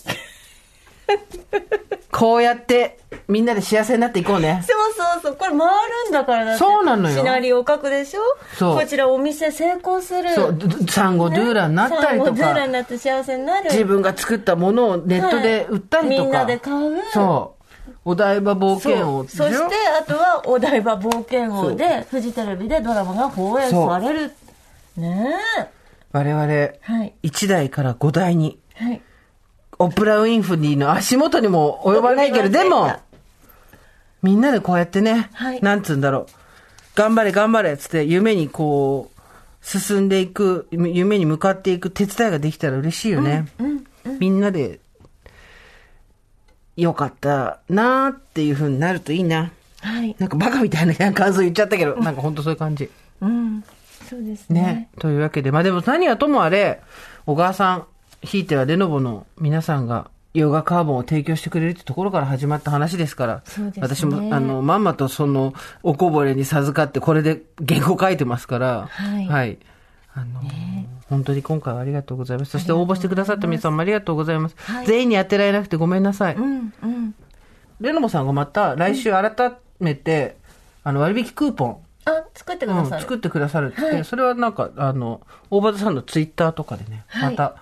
[2.11, 4.63] こうやってみんなで幸せになっていこうね。
[4.67, 5.35] そうそうそう。
[5.35, 6.59] これ回るんだからだって。
[6.59, 8.21] そうなのよシナリオを書くでしょ？
[8.57, 10.33] そうこちらお店成功する。
[10.33, 13.71] そう、ドサンゴドゥーラになったりとサンゴドゥーラかに、なって幸せになる。
[13.71, 17.01] 自分が作ったものをネットで売ったりとか、はいみんなで買う。
[17.13, 24.33] そう、お台場冒険王そしてあとはお台場冒険王でフジテレビでドラマが放映される
[24.97, 25.27] ね
[25.59, 25.67] え
[26.11, 29.01] 我々、はい1台から5台に、はい
[29.81, 32.99] オプラ・ウィンフリーの足元にも及ばないけど、でも、
[34.21, 36.25] みんなでこうやってね、はいなんつうんだろう、
[36.95, 39.21] 頑張れ頑張れっつって夢にこう、
[39.65, 43.47] 進んでいく、夢に向かっていく手伝いができたら嬉しいよね。
[44.19, 44.79] みんなで、
[46.77, 49.51] よかったなーっていう風になるといいな。
[49.81, 52.87] はいなんかバカみたいな感想言っちゃったけど、なんかほんとそういう感じ。
[53.19, 53.63] うん
[54.07, 54.89] そうですねね。
[54.99, 56.81] というわけで、まあでも何はともあれ、
[57.25, 57.85] 小川さん、
[58.21, 63.73] ひいてはレノボの皆さんが、ヨガカーボンを提供してくれるってところから始まった話ですから、ね。
[63.79, 65.53] 私も、あの、まんまとその、
[65.83, 69.57] おこぼれに授かって、これで原稿書いてますから、はい。
[70.13, 70.41] あの、
[71.09, 72.51] 本当に今回はありがとうございます。
[72.51, 74.55] そして応募してくださった皆さんもありがとうございます。
[74.57, 74.85] はい。
[74.85, 76.35] 全員に当てられなくてごめんなさい。
[76.35, 77.15] うんうん。
[77.81, 79.33] レノボさんがまた来週改
[79.79, 80.37] めて、
[80.83, 84.05] あの、割引クーポン、あ作ってくうん、ださる、作ってくださるって言って、はい。
[84.05, 87.31] それはなんか、あの、大場さんのツイッターとかでね、はい。
[87.31, 87.55] また、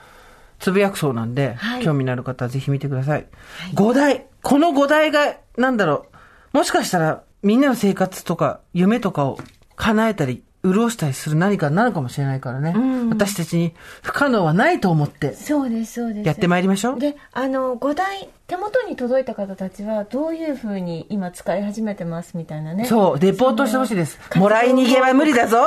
[0.60, 3.26] つぶやくそうなんで、はい興味のある方はぜひ見てください。
[3.74, 6.08] 5台この5台が、なんだろ
[6.54, 9.40] う、もしかしたら、みんなの生活とか、夢とかを
[9.76, 12.76] 叶えたり、潤したりする何かになるかもしれないからね。
[13.10, 17.00] 私たちに不可能はないと思って、そうですそうですやってまいりましょう。
[17.00, 24.20] であの5台手元に届いた方たちはどういうふうに今使い始めてますみたいなねそう、レポートしてほしいです。
[24.36, 25.60] もらい逃げは無理だぞ。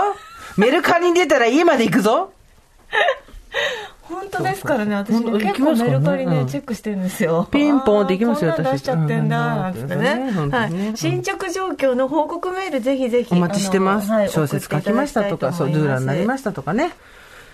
[0.58, 2.32] メルカリに出たら家まで行くぞ。
[4.12, 6.46] 本当ですからね私結構メルカリね、うん。
[6.46, 7.48] チェックしてるんですよ。
[7.50, 14.08] ピンポンって行きますよあーこんなん出しちゃってんだってうんねはい、進捗状況の報告メールぜひぜひお待ちしてます。
[14.30, 16.92] 小説書きましたとか、そう、ドゥーラーになりまししたとかね。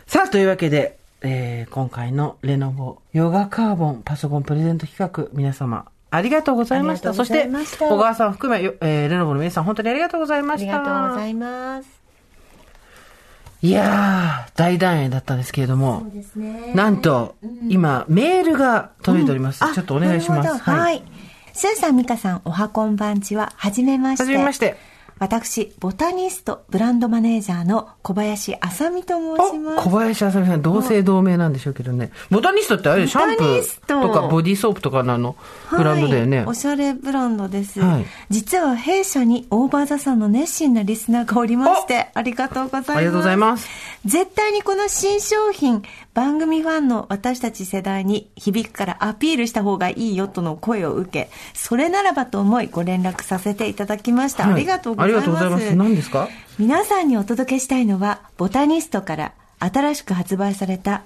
[0.07, 7.13] さあ、というわけで、えー今回のレノボヨガカーボンパソコンプレゼント企画、皆様、ありがとうございました。
[7.13, 7.49] そして、
[7.79, 10.79] 小川さん含め、よえーレノボの皆さん、本当にありがとうございまありした。
[10.79, 11.98] がとうございます
[13.61, 16.07] いやー、大団円だったんですけれども、
[16.75, 17.35] なんと、
[17.69, 19.61] 今、メールが届いております。
[19.75, 20.59] ちょっとお願いします。
[20.59, 21.03] はい。
[21.53, 24.23] スーさん、ミカさん、おはこんばんちは、はじめまして。
[24.23, 24.77] はじめまして。
[25.19, 29.89] 私、ボタニスト、ブランドマネージャーの小林あさみと申しまお小す。
[29.91, 32.11] 林あさみさん、同姓同名なんでしょうけどね。
[32.31, 35.37] ボタニストってあれ、シャンプーとかボディーソープとかのあの、
[35.71, 36.39] ブランドだよね。
[36.39, 42.93] はい、おしゃれブランドです、はい実は弊社にオーバーザさんの熱心なリスナーがおりまして、ありがとうございます。
[42.93, 43.69] ありがとうございます。
[44.05, 45.83] 絶対にこの新商品、
[46.19, 54.43] 番組ファンの私たち世代に響くからアピールした方がいいよとの声を受け、それならばと思いご連絡させていただきました。
[54.43, 55.23] はいありがとうございます。
[55.23, 55.77] ありがとうございます。
[55.77, 56.29] 何ですか？
[56.59, 61.05] 皆さんにお届けしたいのは、ボタニストから新しく発売された、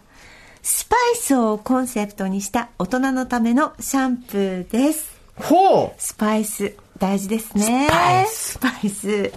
[0.63, 5.15] スパイスをコンセプトにした大人のためのシャンプーです。
[5.37, 7.87] ほうスパイス、大事ですね。
[7.91, 9.33] スパイススパイス。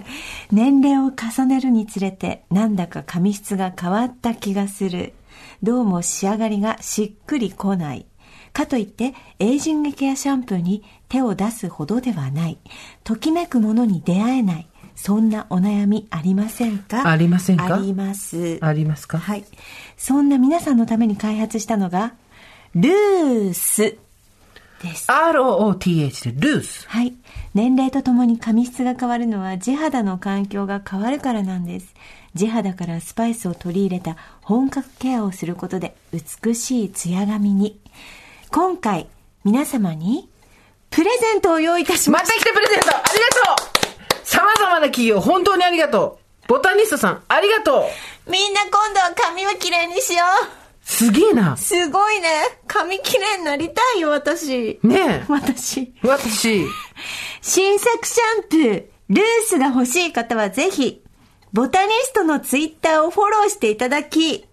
[0.50, 5.12] 年齢を重ねるにつれて、なんだか髪質が変わった気がする。
[5.66, 8.06] どうも仕上がりがしっくりこない。
[8.52, 12.58] かといって、エイジングケアシャンプーに手を出すほどではない。
[13.02, 14.68] ときめくものに出会えない。
[14.94, 17.10] そんなお悩みありませんか？
[17.10, 17.74] ありませんか？
[17.74, 18.58] あります。
[18.60, 19.18] ありますか？
[19.18, 19.44] はい。
[19.96, 22.14] そんな皆さんのために開発したのが、
[22.76, 23.98] ルース
[24.80, 25.10] です。
[25.10, 26.88] ?ROOTH でルース。
[26.88, 27.12] はい。
[27.54, 31.92] 年齢とともに髪質が変わるのは地肌の環境が変わるからなんです。
[32.36, 37.80] 地肌からスパイスを取り入れた本格ケアをすることで美しいツヤ髪に。
[38.52, 39.08] 今回、
[39.44, 40.28] 皆様に
[40.90, 42.34] プレゼントを用意いたしました。
[42.34, 47.80] ま来てプレゼントありがとう様々な企業、本当にありがとうボタニストさん、ありがと
[48.28, 50.22] うみんな今度は髪をきれいにしよ
[50.62, 50.66] う。
[50.86, 51.56] すげえな。
[51.56, 52.28] すごいね。
[52.68, 54.78] 髪きれいになりたいよ、私。
[54.84, 55.24] ねえ。
[55.26, 55.92] 私。
[56.02, 56.64] 私、
[57.42, 61.02] 新作シャンプー、ルースが欲しい方はぜひ、
[61.56, 64.44] ボタニストのツイッターをフォローしていただき、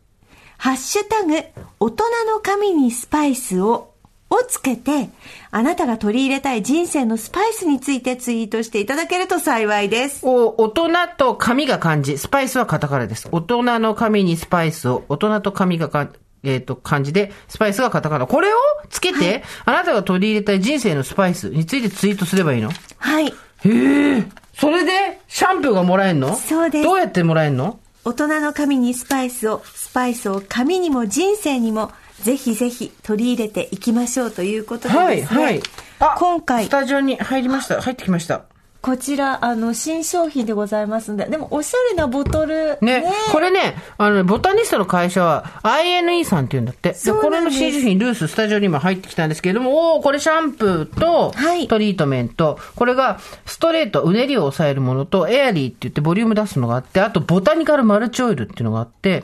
[0.58, 1.34] ハッシュタグ、
[1.82, 3.92] 大人の髪にスパイスを、
[4.30, 5.10] をつけて、
[5.52, 10.22] あなたが取り入れたい人生のスパイスについてツイートしていただけると幸いです。
[10.26, 13.28] お、大人と髪が漢字、スパイスはカタカナです。
[13.34, 16.08] 大人の髪にスパイスを、大人と髪がか、
[16.44, 18.28] えっ、と、漢字で、スパイスがカタカナ。
[18.28, 22.72] これをつけて、あなたが取り入れたい人生のスパイスについてツイートすればいいの？
[22.98, 23.28] はい。
[23.28, 23.34] へ
[23.66, 24.43] え。
[24.54, 26.36] それで、シャンプーがもらえんの？
[26.36, 27.80] そうですどうやってもらえんの？
[28.06, 31.92] 大人の髪にスパイスを、スパイスを髪にも人生にも、
[32.22, 35.44] ぜひぜひ取り入れていきましょうということでですね。
[35.44, 35.64] はい、はい。
[36.00, 37.82] あ今回ス、タジオに入りました。
[37.82, 38.44] 入ってきました。
[38.84, 42.78] こちら、あの、新商品でございますんで、でも、おしゃれなボトル。
[42.82, 46.92] ね、これね、あのね、ボタニストの会社は INE さんって言うんだって。
[46.92, 59.24] で、これの新商品、ルース、スタジオに今入ってきたんですけれども、おーこれシャンプーとはいトリートメント、これがストレート、うねりを抑えるものと、エアリーって言ってボリューム出すのがあって、あとボタニカルマルチオイルっていうのがあって、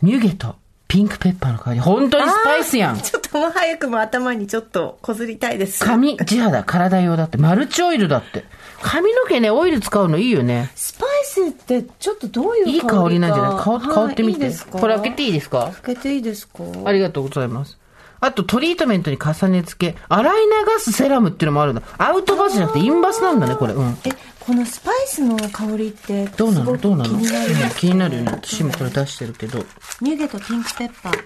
[0.00, 0.56] ミュゲと
[0.88, 1.80] ピンクペッパーの香り。
[1.80, 2.98] 本当にスパイスやん。
[2.98, 5.84] ちょっともう早くも頭にちょっとこずりたいです。
[5.84, 7.36] 髪、地肌、体用だって。
[7.36, 8.44] マルチオイルだって。
[8.80, 10.70] 髪の毛ね、オイル使うのいいよね。
[10.74, 13.64] スパイスってちょっとどういう香りかいい香りなんじゃない？
[13.64, 14.44] 香はい香ってみて。
[14.44, 14.78] いいですか？
[14.78, 15.72] これ開けていいですか？
[15.82, 16.62] 開けていいですか？
[16.84, 17.78] ありがとうございます。
[18.20, 20.50] あと、トリートメントに重ね付け、洗い流
[20.80, 21.82] すセラムっていうのもあるんだ。
[21.98, 23.74] アウトバスじゃなくてインバスなんだね、これ。
[23.74, 23.96] うん。
[24.04, 24.10] え、
[24.40, 26.76] このスパイスの香りって、どうなの？
[26.76, 27.10] どうなの？
[27.10, 28.30] 気になりますうん気になるよね。
[28.32, 29.58] 私もこれ出してるけど。
[30.00, 31.18] ミュゲとピンクペッパー。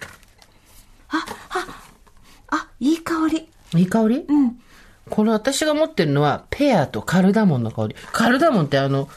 [1.09, 1.67] あ、あ、
[2.49, 3.49] あ、いい香り。
[3.75, 4.25] いい香り？
[4.29, 4.61] うん。
[5.15, 7.97] これ私が持ってるのは、ペアとカルダモンの香り。
[8.13, 9.11] カルダモンってあの、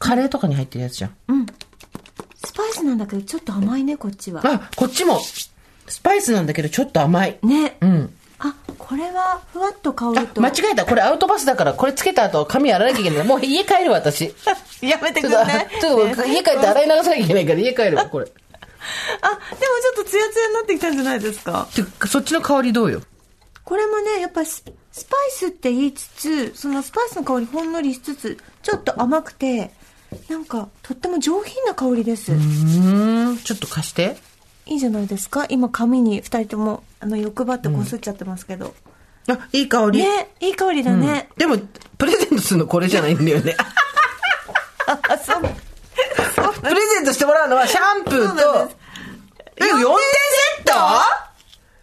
[0.00, 1.14] カレーとかに入ってるやつじゃん。
[2.44, 4.42] スパイスなんだけど、ちょっと甘いね、こっちは。
[4.44, 5.52] あ、こっちも、ス
[6.02, 7.38] パイスなんだけど、ちょっと甘い。
[7.44, 7.76] ね。
[7.80, 8.12] うん。
[8.40, 10.40] あ、これは、ふわっと香ある、と。
[10.40, 10.84] 間違えた。
[10.84, 13.26] これアウトバスだから、これつけた後、髪洗わなきゃいけない。
[13.26, 14.34] もう家帰るわ、私。
[14.82, 18.26] やめてくんないちょっと、家帰って洗い流さなきゃいけないから、家帰るわ、これ。
[18.26, 21.68] あ、でもちょっとツヤツヤになってきたんじゃないですか？
[21.72, 23.02] てそっちの香りどうよ？
[23.64, 24.42] これもね、やっぱ
[24.98, 29.70] ススパイスって言いつつ、そのスパイスの香りほんのりしつつ、ちょっと甘くて、
[30.28, 32.32] なんか、とっても上品な香りです。
[32.32, 34.16] うーん、ちょっと貸して。
[34.66, 38.74] いいじゃないですか今髪に二人とも、あの、欲張ってこすっちゃってますけど。
[39.28, 40.00] あ、いい香り。
[40.00, 41.28] ね、いい香りだね。
[41.36, 41.56] でも、
[41.96, 43.56] プレゼントするのこれじゃないんだよね。
[44.86, 45.42] あ、そう。
[46.60, 48.70] プレゼントしてもらうのはシャンプーと
[49.56, 49.82] え、4点セ
[50.62, 51.27] ット？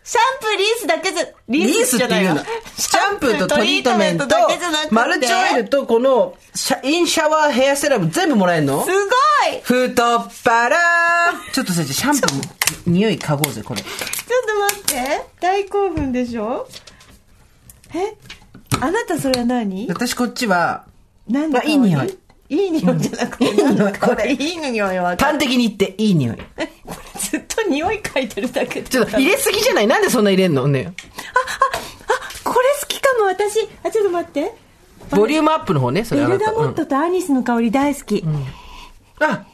[0.08, 2.44] シャンプー、リースだけじゃ、リリースっていうの。
[2.78, 4.94] シャンプーとトリートメントだけじゃなくて。
[4.94, 8.86] マルチオイルとこのシャインシャワーヘアセラム全部もらえるの？
[8.86, 9.62] すごい。
[9.64, 10.78] 太っ腹。
[11.52, 13.82] ちょっとさ、じゃあシャンプーの匂い嗅ごうぜ、これ。
[13.82, 13.90] ちょっ
[14.48, 15.26] と待って。
[15.42, 16.68] 大興奮でしょ？
[17.96, 18.16] え？
[18.82, 19.88] あなたそれは何？
[19.88, 20.86] 私こっちは、あ
[21.28, 21.72] 何の香り？
[21.72, 22.18] いい匂い。
[22.50, 25.18] いい匂いじゃなくて、いい匂いこれいい匂いは。
[25.18, 26.38] 端的に言っていい匂い。
[26.38, 26.70] これ
[27.20, 29.88] ずっと匂い嗅いでるだけちょっと入れすぎじゃない？
[29.88, 30.68] なんでそんな入れんの？
[30.68, 30.94] ね。
[32.46, 33.68] あ、これ好きかも、私。
[33.84, 34.54] あ、ちょっと待って。
[35.12, 38.24] ボリュームアップの方ね、それベルガモットとアニスの香り大好き。
[39.20, 39.46] あ、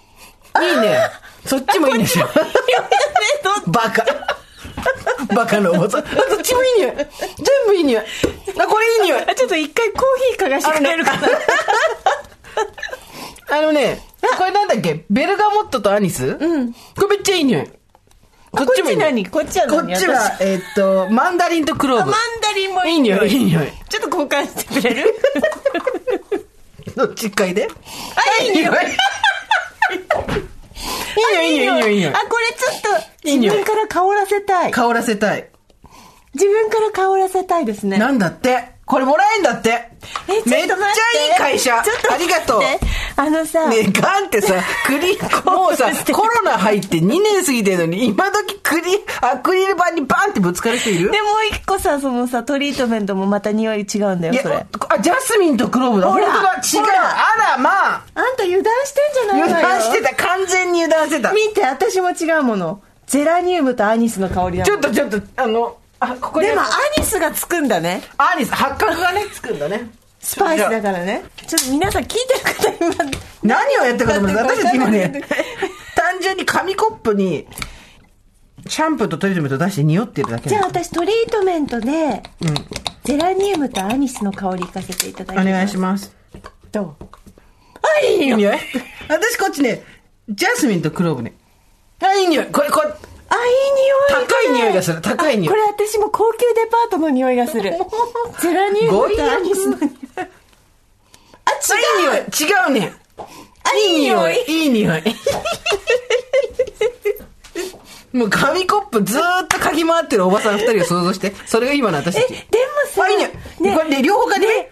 [0.61, 0.97] いいね。
[1.45, 2.25] そっちもいいでしょ。
[3.67, 4.05] バカ。
[5.33, 6.01] バカの重さ。
[6.01, 6.95] どっちもいい匂い。
[6.95, 7.07] 全
[7.67, 8.03] 部いい匂い。
[8.59, 9.21] あ、これいい匂い。
[9.29, 10.01] あ、ちょっと一回コー
[10.37, 11.27] ヒー嗅がしてくれるかな？
[13.49, 13.99] あのね、
[14.37, 15.05] これなんだっけ？
[15.09, 16.25] ベルガモットとアニス？
[16.39, 16.73] うん。
[16.73, 17.67] これめっちゃいい匂い。
[18.51, 18.97] こっちもいい。
[18.97, 19.93] 何こっちはこ何？
[19.93, 22.15] っちは、えーっと、マンダリンとクローブあマン。
[22.41, 23.67] ダリンもいいいい匂い、いい匂い。
[23.89, 25.15] ちょっと交換してくれる？
[26.95, 27.67] どっちかいで？
[28.39, 28.63] あ、いい匂い。
[28.63, 28.69] いい
[31.41, 31.51] 匂い。
[31.51, 32.19] いい匂い、いい匂い、いい匂いあ、。
[32.27, 34.71] これちょっと、自分から香らせたい。
[34.71, 35.49] 香らせたい。
[36.33, 37.97] 自分から香らせたいですね。
[37.97, 38.69] なんだって？
[38.91, 39.87] これもらえんだって。
[40.27, 40.69] めっちゃいい
[41.37, 41.81] 会社。
[41.81, 42.61] ちょっとありがとう。
[43.15, 51.09] あのさ、ねえ、ガンってさ、クリ、もうさ、 コロナ入って2年過ぎてるのに、今時クリ、アクリル板にバンってぶつかる人いる？
[51.09, 54.55] で、もう一個さ、そのさ、トリートメントもまた匂い違うんだよ、いそれ。
[54.55, 56.07] や、あ、ジャスミンとクローブだ。
[56.11, 56.33] ほら違う。
[56.33, 58.01] あら、まあ。
[58.13, 59.69] あんた油断してんじゃない油わよ。
[59.69, 60.15] 断してた。
[60.15, 61.31] 完全に油断してた。
[61.31, 62.81] 見て、私も違うもの。
[63.07, 66.65] ゼラニウムとアニスの香りだちょっとちょっと、あの、あ、ここでもア
[66.97, 68.01] ニスがつくんだね。
[68.17, 69.91] アニス、八角がね、つくんだね。
[70.19, 71.23] スパイスだからね。
[71.47, 72.33] ちょっと皆さん聞いて
[72.79, 73.11] る方今、
[73.43, 75.23] 何をやってるかと思った私たち今ね
[75.95, 77.47] 単純に紙コップに、
[78.67, 82.23] シャンプーとトリートメント出して匂ってるだけじゃあ私トリートメントで、
[83.03, 85.47] ゼラニウムとアニスの香りいかせていただきます。
[85.47, 86.15] お願いします。
[86.71, 87.05] どう？
[87.83, 88.37] あ、いいよ。
[88.37, 88.57] いい匂い
[89.07, 89.83] 私こっちね、
[90.29, 91.33] ジャスミンとクローブね。
[91.99, 92.45] あ、いい匂い。
[92.47, 92.93] これ、これ、
[93.33, 93.51] あ、いい
[94.11, 94.27] 匂い。
[94.27, 97.73] 高い匂いがする高い匂いあこれ私も高級デパートの匂いがする。
[98.41, 99.91] ゼラニウムとアニスの匂い。
[100.17, 100.27] あ、違
[101.73, 102.17] ういい匂い。
[102.17, 102.83] 違うねん。
[102.83, 104.43] いい匂い。
[104.47, 105.03] いい匂い。
[108.11, 111.33] もう紙コップずーっと嗅ぎ回ってるおばさん二人を想像して。
[111.45, 112.27] それが今の私たち。
[112.27, 112.43] でも
[112.89, 113.31] さあ、いい匂い。
[113.61, 114.71] ねこれで両方かね。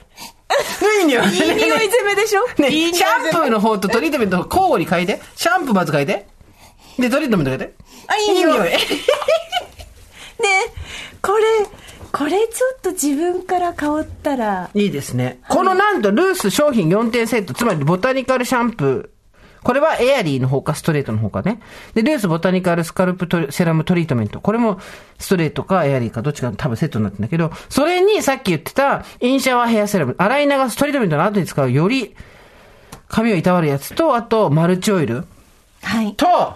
[0.99, 1.25] いい匂い。
[1.25, 2.45] いい匂い攻めでしょ？
[2.57, 5.21] ね、いいシャンプーの方とトリートメントの交互に嗅いで。
[5.37, 6.27] シャンプーまず嗅いで。
[6.97, 7.73] で、トリートメント嗅いで。
[8.09, 8.71] あいい匂いい。
[8.71, 8.77] ね
[11.21, 11.43] これ、
[12.11, 15.39] これちょっと自分から香ったら、いいですね。
[15.47, 19.19] このなんとルース商品4点セット、つまりボタニカルシャンプー。
[19.61, 21.59] これはエアリーの方かストレートの方かね。
[21.93, 24.39] で、ルースボタニカルスカルプセラムトリートメント。
[24.39, 24.79] これも
[25.19, 30.15] ストレートかエアリーかどっちか多分セットになってるんだけど、それにさっき言ってたインシャワーヘアセラム。
[30.17, 32.15] 洗い流すトリートメントの後に使うより
[33.09, 35.25] 髪をいたわるやつと、あとマルチオイル
[35.83, 36.15] はい。
[36.15, 36.53] と、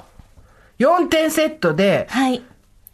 [0.79, 2.41] 4点セットで、はい。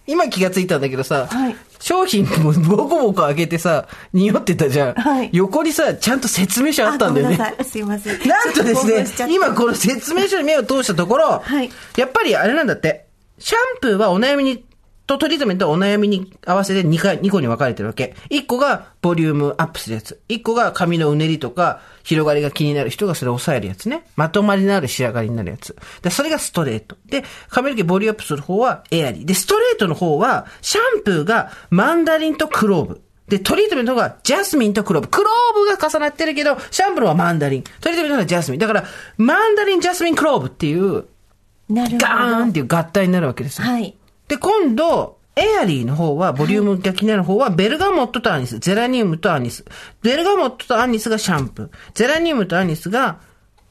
[0.08, 4.94] 今気がついたんだけどさ、はい商品もボコボコ開けてさ、匂ってたじゃん。
[4.96, 7.38] はい横にさ、ちゃんと説明書あったんだよね。
[7.64, 8.28] すいません。
[8.28, 13.06] なんとですね、た今この説明書に目を通したところ、はいやっぱりあれなんだって、
[13.38, 14.66] シャンプーはお悩みに、
[15.10, 18.16] とトリートメントはお悩みに合わせて2回、2個に分かれてるわけ。
[18.30, 20.22] 1個がボリュームアップするやつ。
[20.30, 24.06] 1個が髪のうねりとか広がりが気になる人がそれを抑えるやつね。
[24.16, 25.76] まとまりのある仕上がりになるやつ。
[26.04, 26.96] で、それがストレート。
[27.08, 29.26] で、髪の毛ボリュームアップする方はエアリー。
[29.26, 33.02] で、ストレートの方は、シャンプーがマンダリンとクローブ。
[33.28, 35.10] で、トリートメントがジャスミンとクローブ。
[35.10, 37.64] クローブが重なってるけど、シャンプーのはマンダリン。
[37.82, 38.60] トリートメントはジャスミン。
[38.60, 38.86] だから、
[39.18, 41.06] マンダリン、ジャスミン、クローブっていう、
[41.70, 42.08] なるほど。
[42.08, 43.68] ガーンっていう合体になるわけですよ。
[43.68, 43.96] はい。
[44.30, 49.66] で、今度、エアリーの方は、ボリュームが気になる方は、ベルガモットとアニス、ゼラニウムとアニス。
[50.02, 51.70] ベルガモットとアニスがシャンプー。
[51.94, 53.20] ゼラニウムとアニスが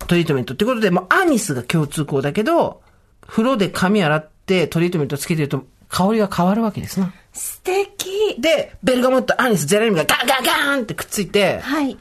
[0.06, 0.54] トリートメント。
[0.54, 2.82] ってことで、もうアニスが共通項だけど、
[3.26, 7.12] 風呂で髪洗ってトリートメントつけてると、香りが変わるわけですな。
[7.32, 8.40] 素敵。
[8.40, 11.96] で、ベルガモット、アニス、ゼラニウムがガンガンガンってくっついて、はい。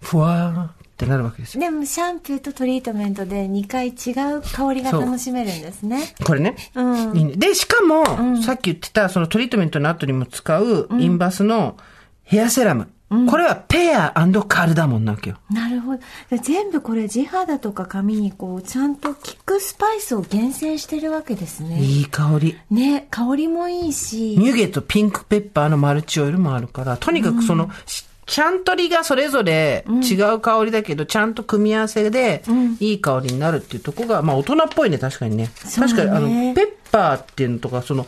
[0.00, 1.60] ふわーってなるわけですよ。
[1.60, 6.12] でもシャンプーとトリートメントで2回違う香りが楽しめるんですね。
[6.24, 6.56] これね。
[6.74, 11.76] うんいいねで、しかも、さっき言ってた、そのトリートメントの後にも使う、インバスの
[12.24, 12.88] ヘアセラム。
[13.30, 14.12] これはペア
[14.48, 15.38] カルダモンなわけよ。
[15.50, 16.02] なるほど。
[16.42, 21.80] 全部これ地肌とか髪にこうちゃんと効くスパイスを厳選してるわけですね。
[21.80, 22.58] いい香り。
[22.70, 24.36] ね、香りもいいし。
[24.36, 32.42] ミュゲとピンクペッパーのマルチオイルもあるから、とにかくその、しちゃんとりがそれぞれ違う香りだけど、ちゃんと組み合わせで、
[32.78, 35.44] いい香りになるっていうとこが、まあ大人っぽいね、確かにね。
[35.44, 38.06] ね確かに、あの、ペッパーっていうのとか、その、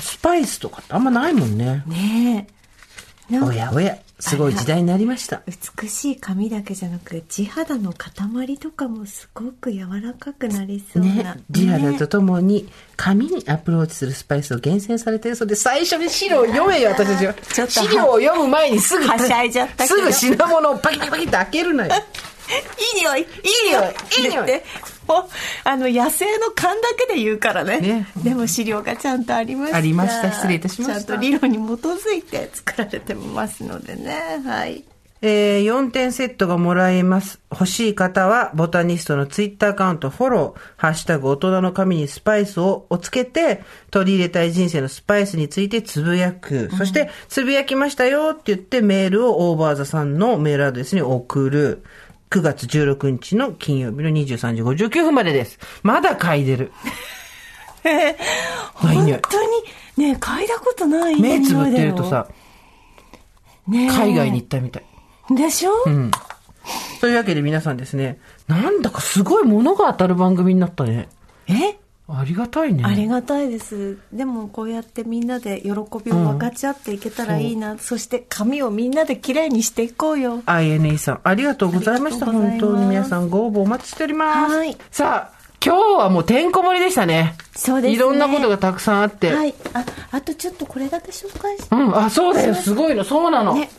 [0.00, 1.84] スパイスとかってあんまないもんね。
[1.86, 2.48] ね
[3.30, 3.38] え。
[3.38, 5.42] おやおや、すごい時代になりました。
[5.46, 11.34] 美しい髪だけじゃなく地肌の塊とかもすごく柔らかくなりそうな。
[11.34, 12.66] ね、地肌とともに
[12.96, 17.34] 髪にアプローチするスパイスを厳選されてるそうで、最初に資料を読めよ、私たちは。
[17.52, 21.92] ちょっと資料を読む前にすぐ、はしゃいじゃったすぐ品物をパキパキパキって開けるのよ。
[22.96, 23.26] いい匂いいい
[23.68, 24.64] 匂いいい匂いで
[25.08, 25.24] も う
[25.64, 27.80] あの野生の勘だけで言うからね。
[27.80, 28.06] ね。
[28.22, 30.32] でも資料がちゃんとありましたありました。
[30.32, 31.00] 失礼いたしました。
[31.00, 34.42] ちゃんと理論に基づいて作られてますのでね。
[34.44, 34.84] はい。
[35.26, 37.40] えー、4点セットがもらえます。
[37.50, 46.70] 欲しい方は、ボタニストのツイッターアカウントフォロー、ハッシュタグ大人の髪にスパイスををつけて、取り入れたい人生のスパイスについてつぶやく。
[46.76, 51.84] そして、つぶやきましたよって言ってメールをオーバーザさんのメールアドレスに送る。
[52.34, 55.60] 9月16日の金曜日の23時59分までです。
[55.84, 56.72] まだ嗅いでる。
[57.84, 62.26] ない匂い本当にね嗅いだことない目つぶってるとさ、
[63.68, 64.84] ね海外に行ったみたい。
[65.30, 66.10] でしょ、うん。
[67.00, 68.18] というわけで皆さんですね、
[68.48, 71.08] なんだかすごいものが当たる番組になったね。
[71.46, 71.78] え？
[72.06, 72.84] ありがたいね。
[72.84, 73.96] ありがたいです。
[74.12, 77.78] でもこうやってみんなで喜びを分かち合っていけたらいいな。
[77.78, 80.42] そして髪をみんなできれいにしていこうよ。
[80.44, 82.26] INE さん、ありがとうございました。
[82.26, 84.54] 本当に皆さんご応募お待ちしております。
[84.54, 85.34] はいさあ、
[85.64, 87.36] 今日はもうてんこ盛りでしたね。
[87.56, 89.32] そうですねいろんなことがたくさんあって。
[89.32, 89.54] はい。
[89.72, 91.74] あ、あとちょっとこれだけ紹介して。
[91.74, 92.54] うん、あ、そうだよ。
[92.54, 93.02] すごいの。
[93.02, 93.54] そうなの。
[93.54, 93.70] ね。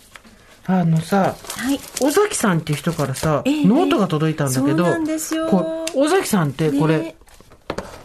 [0.66, 1.80] あのさ、はい。
[2.02, 7.16] 尾崎さんっていう人からさ、ええノートが届いたんだけど、そうなんですよこう尾崎さんってこれ、ね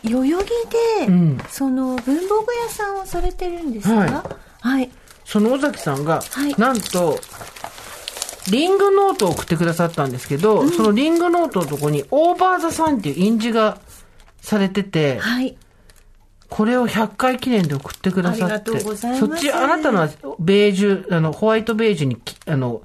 [0.03, 0.49] 代々木
[1.01, 3.95] で、うんその文房具屋さんをされてるんですか？
[3.95, 4.11] はい
[4.61, 4.91] はい。
[5.25, 7.19] その尾崎さんが、はいなんと、
[8.51, 13.79] リングノートを送ってくださったんですけど、そのリングノートのとこに、オーバーザさんっていう印字が
[14.41, 15.57] されてて、はい。
[16.49, 18.81] これを100回記念で送ってくださって。
[18.81, 20.09] そっち、あなたのは
[20.41, 22.83] ベージュ、あの、ホワイトベージュにき、あの、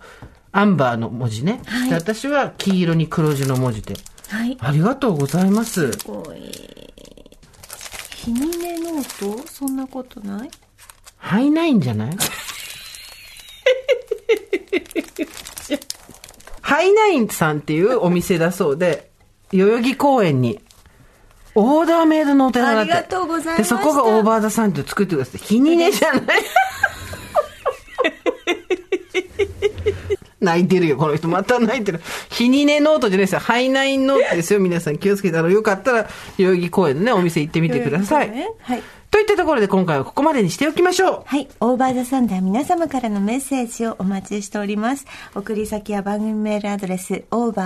[0.52, 1.62] アンバーの文字ね。
[1.66, 3.96] はいで私は黄色に黒字の文字で。
[4.30, 4.58] はい。
[4.60, 5.92] ありがとうございます。
[5.92, 6.38] すごい。
[8.16, 9.48] 日にねノート？
[9.48, 10.50] そんなことない？
[11.18, 12.18] はいないんじゃない？
[16.62, 19.10] ハイナインさんっていうお店だそうで、
[19.54, 20.60] 代々木公園に、
[21.54, 22.94] オーダーメイドのお寺があって。
[22.94, 25.38] ありがとうございまで、したそこがオーバーザさんって作ってください。
[25.42, 26.24] 日にねじゃない？
[30.46, 31.28] 泣いてるよ、この人。
[31.28, 32.00] また泣いてる。
[32.30, 33.40] 日にねノートじゃないですよ。
[33.40, 34.62] ハイナインノートですよ。
[34.62, 38.30] 皆さん気をつけたらよかったら、代々木公園のね、お店行ってみてください。
[38.30, 38.84] はい。
[39.16, 41.24] といったところで今回はここまでにしておきましょう。
[41.26, 41.48] はい。
[41.62, 45.06] オーバーザサンダー皆様からのメッセージをお待ちしております。
[45.34, 47.62] 送り先は番組メールアドレス、over.tbs.co.jp、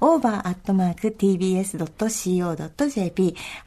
[0.00, 0.96] over.tbs.co.jp、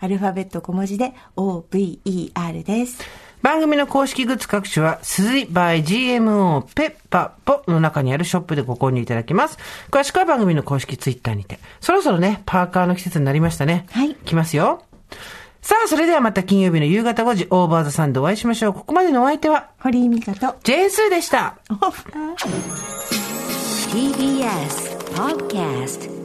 [0.02, 3.00] アルファベット小文字で over です。
[3.44, 9.58] 番組の公式グッズ各種は、鈴井 by GMO ペッパポの中にあるショップでご購入いただけます。
[9.92, 11.60] 詳しくは番組の公式ツイッターにて。
[11.82, 13.86] そろそろね、パーカーの季節になりましたね。
[13.92, 14.84] はい来ますよ。
[15.62, 18.74] さあ、それではまた金曜日の夕方5時、オーバーザサンドお会いしましょう。
[18.74, 21.56] ここまでのお相手は、堀井美香と、ジェースーでした。
[23.92, 26.23] TBS Podcast